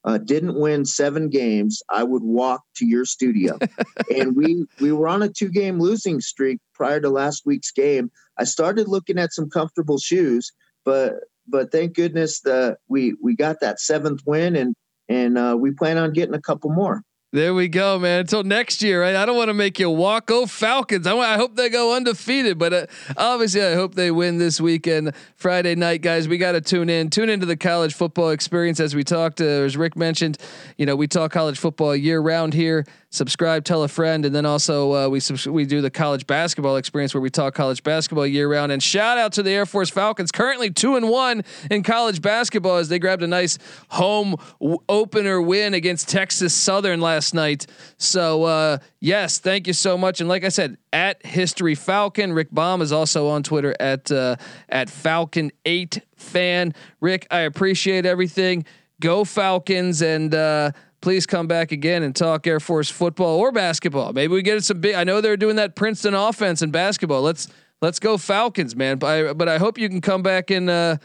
uh, 0.04 0.18
didn't 0.18 0.58
win 0.58 0.84
seven 0.84 1.28
games, 1.28 1.82
I 1.90 2.04
would 2.04 2.22
walk 2.22 2.62
to 2.76 2.86
your 2.86 3.04
studio. 3.04 3.58
and 4.14 4.36
we 4.36 4.66
we 4.80 4.92
were 4.92 5.08
on 5.08 5.22
a 5.22 5.28
two 5.28 5.48
game 5.48 5.78
losing 5.78 6.20
streak 6.20 6.58
prior 6.74 7.00
to 7.00 7.08
last 7.08 7.42
week's 7.46 7.70
game. 7.70 8.10
I 8.36 8.44
started 8.44 8.88
looking 8.88 9.18
at 9.18 9.32
some 9.32 9.48
comfortable 9.48 9.98
shoes, 9.98 10.52
but 10.84 11.14
but 11.48 11.72
thank 11.72 11.94
goodness 11.94 12.40
the 12.40 12.76
we 12.88 13.14
we 13.22 13.34
got 13.34 13.60
that 13.60 13.80
seventh 13.80 14.20
win 14.26 14.56
and 14.56 14.74
and 15.08 15.38
uh, 15.38 15.56
we 15.58 15.70
plan 15.72 15.96
on 15.98 16.12
getting 16.12 16.34
a 16.34 16.40
couple 16.40 16.70
more. 16.70 17.02
There 17.30 17.52
we 17.52 17.68
go, 17.68 17.98
man. 17.98 18.20
Until 18.20 18.42
next 18.42 18.80
year, 18.80 19.02
right? 19.02 19.14
I 19.14 19.26
don't 19.26 19.36
want 19.36 19.48
to 19.48 19.54
make 19.54 19.78
you 19.78 19.90
walk. 19.90 20.28
Go 20.28 20.46
Falcons. 20.46 21.06
I, 21.06 21.14
I 21.14 21.36
hope 21.36 21.56
they 21.56 21.68
go 21.68 21.94
undefeated, 21.94 22.56
but 22.56 22.72
uh, 22.72 22.86
obviously, 23.18 23.62
I 23.62 23.74
hope 23.74 23.94
they 23.94 24.10
win 24.10 24.38
this 24.38 24.62
weekend. 24.62 25.12
Friday 25.36 25.74
night, 25.74 26.00
guys. 26.00 26.26
We 26.26 26.38
got 26.38 26.52
to 26.52 26.62
tune 26.62 26.88
in. 26.88 27.10
Tune 27.10 27.28
into 27.28 27.44
the 27.44 27.56
college 27.56 27.92
football 27.92 28.30
experience 28.30 28.80
as 28.80 28.94
we 28.94 29.04
talked. 29.04 29.42
Uh, 29.42 29.44
as 29.44 29.76
Rick 29.76 29.94
mentioned, 29.94 30.38
you 30.78 30.86
know, 30.86 30.96
we 30.96 31.06
talk 31.06 31.30
college 31.30 31.58
football 31.58 31.94
year 31.94 32.18
round 32.18 32.54
here 32.54 32.86
subscribe, 33.10 33.64
tell 33.64 33.82
a 33.82 33.88
friend, 33.88 34.24
and 34.24 34.34
then 34.34 34.44
also 34.44 34.94
uh, 34.94 35.08
we 35.08 35.20
subs- 35.20 35.46
we 35.46 35.64
do 35.64 35.80
the 35.80 35.90
college 35.90 36.26
basketball 36.26 36.76
experience 36.76 37.14
where 37.14 37.20
we 37.20 37.30
talk 37.30 37.54
college 37.54 37.82
basketball 37.82 38.26
year 38.26 38.50
round. 38.50 38.70
And 38.72 38.82
shout 38.82 39.18
out 39.18 39.32
to 39.32 39.42
the 39.42 39.50
Air 39.50 39.66
Force 39.66 39.90
Falcons, 39.90 40.30
currently 40.30 40.70
two 40.70 40.96
and 40.96 41.08
one 41.08 41.42
in 41.70 41.82
college 41.82 42.20
basketball 42.20 42.76
as 42.76 42.88
they 42.88 42.98
grabbed 42.98 43.22
a 43.22 43.26
nice 43.26 43.58
home 43.88 44.36
w- 44.60 44.78
opener 44.88 45.40
win 45.40 45.74
against 45.74 46.08
Texas 46.08 46.54
Southern 46.54 47.00
last 47.00 47.34
night. 47.34 47.66
So 47.96 48.44
uh, 48.44 48.78
yes, 49.00 49.38
thank 49.38 49.66
you 49.66 49.72
so 49.72 49.96
much. 49.96 50.20
And 50.20 50.28
like 50.28 50.44
I 50.44 50.50
said, 50.50 50.76
at 50.92 51.24
History 51.24 51.74
Falcon, 51.74 52.32
Rick 52.32 52.48
Baum 52.52 52.82
is 52.82 52.92
also 52.92 53.28
on 53.28 53.42
Twitter 53.42 53.74
at 53.80 54.10
uh, 54.12 54.36
at 54.68 54.90
Falcon 54.90 55.50
Eight 55.64 56.02
Fan. 56.16 56.74
Rick, 57.00 57.26
I 57.30 57.40
appreciate 57.40 58.04
everything. 58.04 58.64
Go 59.00 59.24
Falcons 59.24 60.02
and 60.02 60.34
uh, 60.34 60.72
please 61.00 61.26
come 61.26 61.46
back 61.46 61.72
again 61.72 62.02
and 62.02 62.14
talk 62.14 62.46
Air 62.46 62.60
Force 62.60 62.90
football 62.90 63.38
or 63.38 63.52
basketball. 63.52 64.12
Maybe 64.12 64.32
we 64.32 64.42
get 64.42 64.62
some 64.64 64.80
big. 64.80 64.94
I 64.94 65.04
know 65.04 65.20
they're 65.20 65.36
doing 65.36 65.56
that 65.56 65.76
Princeton 65.76 66.14
offense 66.14 66.62
in 66.62 66.70
basketball. 66.70 67.22
Let's 67.22 67.48
let's 67.80 67.98
go 67.98 68.16
Falcons, 68.18 68.74
man. 68.76 68.98
But 68.98 69.06
I, 69.06 69.32
but 69.32 69.48
I 69.48 69.58
hope 69.58 69.78
you 69.78 69.88
can 69.88 70.00
come 70.00 70.22
back 70.22 70.50
and 70.50 70.68
uh, 70.68 70.96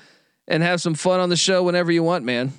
and 0.47 0.63
have 0.63 0.81
some 0.81 0.95
fun 0.95 1.19
on 1.19 1.29
the 1.29 1.37
show 1.37 1.63
whenever 1.63 1.91
you 1.91 2.03
want, 2.03 2.25
man. 2.25 2.53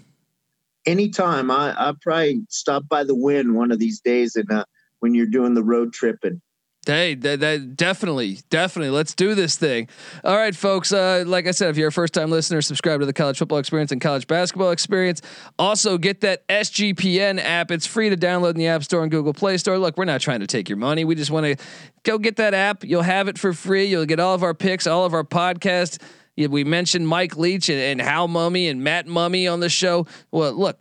Anytime. 0.86 1.50
I 1.50 1.74
I 1.76 1.92
probably 2.00 2.42
stop 2.48 2.88
by 2.88 3.04
the 3.04 3.14
Wynn 3.14 3.54
one 3.54 3.72
of 3.72 3.78
these 3.78 4.00
days 4.00 4.36
and 4.36 4.50
uh, 4.50 4.64
when 5.00 5.14
you're 5.14 5.26
doing 5.26 5.54
the 5.54 5.64
road 5.64 5.92
trip 5.92 6.18
and 6.22 6.40
Hey, 6.86 7.14
that, 7.14 7.40
that, 7.40 7.76
definitely, 7.76 8.40
definitely. 8.50 8.90
Let's 8.90 9.14
do 9.14 9.34
this 9.34 9.56
thing. 9.56 9.88
All 10.22 10.36
right, 10.36 10.54
folks. 10.54 10.92
Uh, 10.92 11.24
like 11.26 11.46
I 11.46 11.50
said, 11.50 11.70
if 11.70 11.76
you're 11.76 11.88
a 11.88 11.92
first 11.92 12.14
time 12.14 12.30
listener, 12.30 12.62
subscribe 12.62 13.00
to 13.00 13.06
the 13.06 13.12
college 13.12 13.38
football 13.38 13.58
experience 13.58 13.92
and 13.92 14.00
college 14.00 14.26
basketball 14.26 14.70
experience. 14.70 15.22
Also, 15.58 15.98
get 15.98 16.20
that 16.20 16.46
SGPN 16.48 17.40
app. 17.40 17.70
It's 17.70 17.86
free 17.86 18.10
to 18.10 18.16
download 18.16 18.50
in 18.50 18.56
the 18.56 18.66
App 18.66 18.84
Store 18.84 19.02
and 19.02 19.10
Google 19.10 19.32
Play 19.32 19.56
Store. 19.56 19.78
Look, 19.78 19.96
we're 19.96 20.04
not 20.04 20.20
trying 20.20 20.40
to 20.40 20.46
take 20.46 20.68
your 20.68 20.78
money. 20.78 21.04
We 21.04 21.14
just 21.14 21.30
want 21.30 21.46
to 21.46 21.64
go 22.02 22.18
get 22.18 22.36
that 22.36 22.54
app. 22.54 22.84
You'll 22.84 23.02
have 23.02 23.28
it 23.28 23.38
for 23.38 23.52
free. 23.52 23.86
You'll 23.86 24.06
get 24.06 24.20
all 24.20 24.34
of 24.34 24.42
our 24.42 24.54
picks, 24.54 24.86
all 24.86 25.04
of 25.04 25.14
our 25.14 25.24
podcasts. 25.24 26.00
We 26.36 26.64
mentioned 26.64 27.06
Mike 27.06 27.36
Leach 27.36 27.68
and, 27.68 27.78
and 27.78 28.00
Hal 28.00 28.28
Mumme 28.28 28.70
and 28.70 28.82
Matt 28.82 29.06
Mumme 29.06 29.52
on 29.52 29.60
the 29.60 29.68
show. 29.68 30.06
Well, 30.32 30.52
look, 30.52 30.78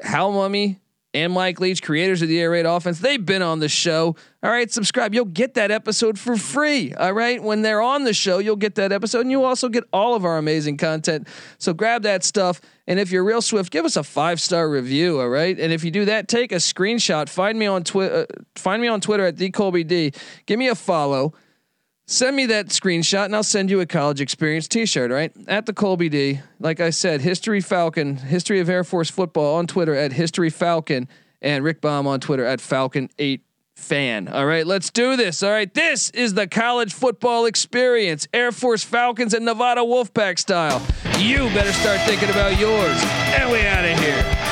Hal 0.00 0.32
Mumme 0.32 0.78
and 1.14 1.32
Mike 1.32 1.58
Leach, 1.58 1.82
creators 1.82 2.20
of 2.20 2.28
the 2.28 2.38
air 2.38 2.50
raid 2.50 2.66
offense, 2.66 2.98
they've 2.98 3.24
been 3.24 3.40
on 3.40 3.60
the 3.60 3.68
show. 3.68 4.14
All 4.42 4.50
right, 4.50 4.70
subscribe. 4.70 5.14
You'll 5.14 5.24
get 5.24 5.54
that 5.54 5.70
episode 5.70 6.18
for 6.18 6.36
free. 6.36 6.92
All 6.94 7.12
right, 7.12 7.42
when 7.42 7.62
they're 7.62 7.80
on 7.80 8.04
the 8.04 8.12
show, 8.12 8.38
you'll 8.38 8.56
get 8.56 8.74
that 8.74 8.92
episode, 8.92 9.20
and 9.20 9.30
you 9.30 9.42
also 9.44 9.68
get 9.68 9.84
all 9.92 10.14
of 10.14 10.24
our 10.24 10.36
amazing 10.36 10.76
content. 10.76 11.26
So 11.58 11.72
grab 11.72 12.02
that 12.02 12.24
stuff, 12.24 12.60
and 12.86 13.00
if 13.00 13.10
you're 13.10 13.24
real 13.24 13.40
swift, 13.40 13.72
give 13.72 13.84
us 13.84 13.96
a 13.96 14.04
five 14.04 14.40
star 14.40 14.68
review. 14.68 15.20
All 15.20 15.30
right, 15.30 15.58
and 15.58 15.72
if 15.72 15.82
you 15.82 15.90
do 15.90 16.04
that, 16.04 16.28
take 16.28 16.52
a 16.52 16.56
screenshot. 16.56 17.28
Find 17.28 17.58
me 17.58 17.66
on 17.66 17.84
Twitter. 17.84 18.26
Uh, 18.30 18.42
find 18.54 18.82
me 18.82 18.88
on 18.88 19.00
Twitter 19.00 19.24
at 19.24 19.36
dcolbyd. 19.36 20.14
Give 20.46 20.58
me 20.58 20.68
a 20.68 20.74
follow. 20.74 21.32
Send 22.10 22.36
me 22.36 22.46
that 22.46 22.68
screenshot 22.68 23.26
and 23.26 23.36
I'll 23.36 23.42
send 23.42 23.68
you 23.68 23.80
a 23.80 23.86
college 23.86 24.22
experience 24.22 24.66
t-shirt, 24.66 25.10
right? 25.10 25.30
At 25.46 25.66
the 25.66 25.74
Colby 25.74 26.08
D. 26.08 26.40
Like 26.58 26.80
I 26.80 26.88
said, 26.88 27.20
History 27.20 27.60
Falcon, 27.60 28.16
History 28.16 28.60
of 28.60 28.70
Air 28.70 28.82
Force 28.82 29.10
Football 29.10 29.56
on 29.56 29.66
Twitter 29.66 29.94
at 29.94 30.14
History 30.14 30.48
Falcon 30.48 31.06
and 31.42 31.62
Rick 31.62 31.82
Baum 31.82 32.06
on 32.06 32.18
Twitter 32.18 32.46
at 32.46 32.60
Falcon8 32.60 33.40
fan. 33.76 34.26
All 34.26 34.46
right, 34.46 34.66
let's 34.66 34.88
do 34.88 35.16
this. 35.16 35.42
All 35.42 35.50
right, 35.50 35.72
this 35.74 36.08
is 36.10 36.32
the 36.32 36.46
college 36.46 36.94
football 36.94 37.44
experience, 37.44 38.26
Air 38.32 38.52
Force 38.52 38.82
Falcons 38.82 39.34
and 39.34 39.44
Nevada 39.44 39.82
Wolfpack 39.82 40.38
style. 40.38 40.80
You 41.18 41.50
better 41.50 41.74
start 41.74 42.00
thinking 42.06 42.30
about 42.30 42.58
yours. 42.58 42.98
And 43.36 43.52
we 43.52 43.60
out 43.66 43.84
of 43.84 43.98
here. 43.98 44.47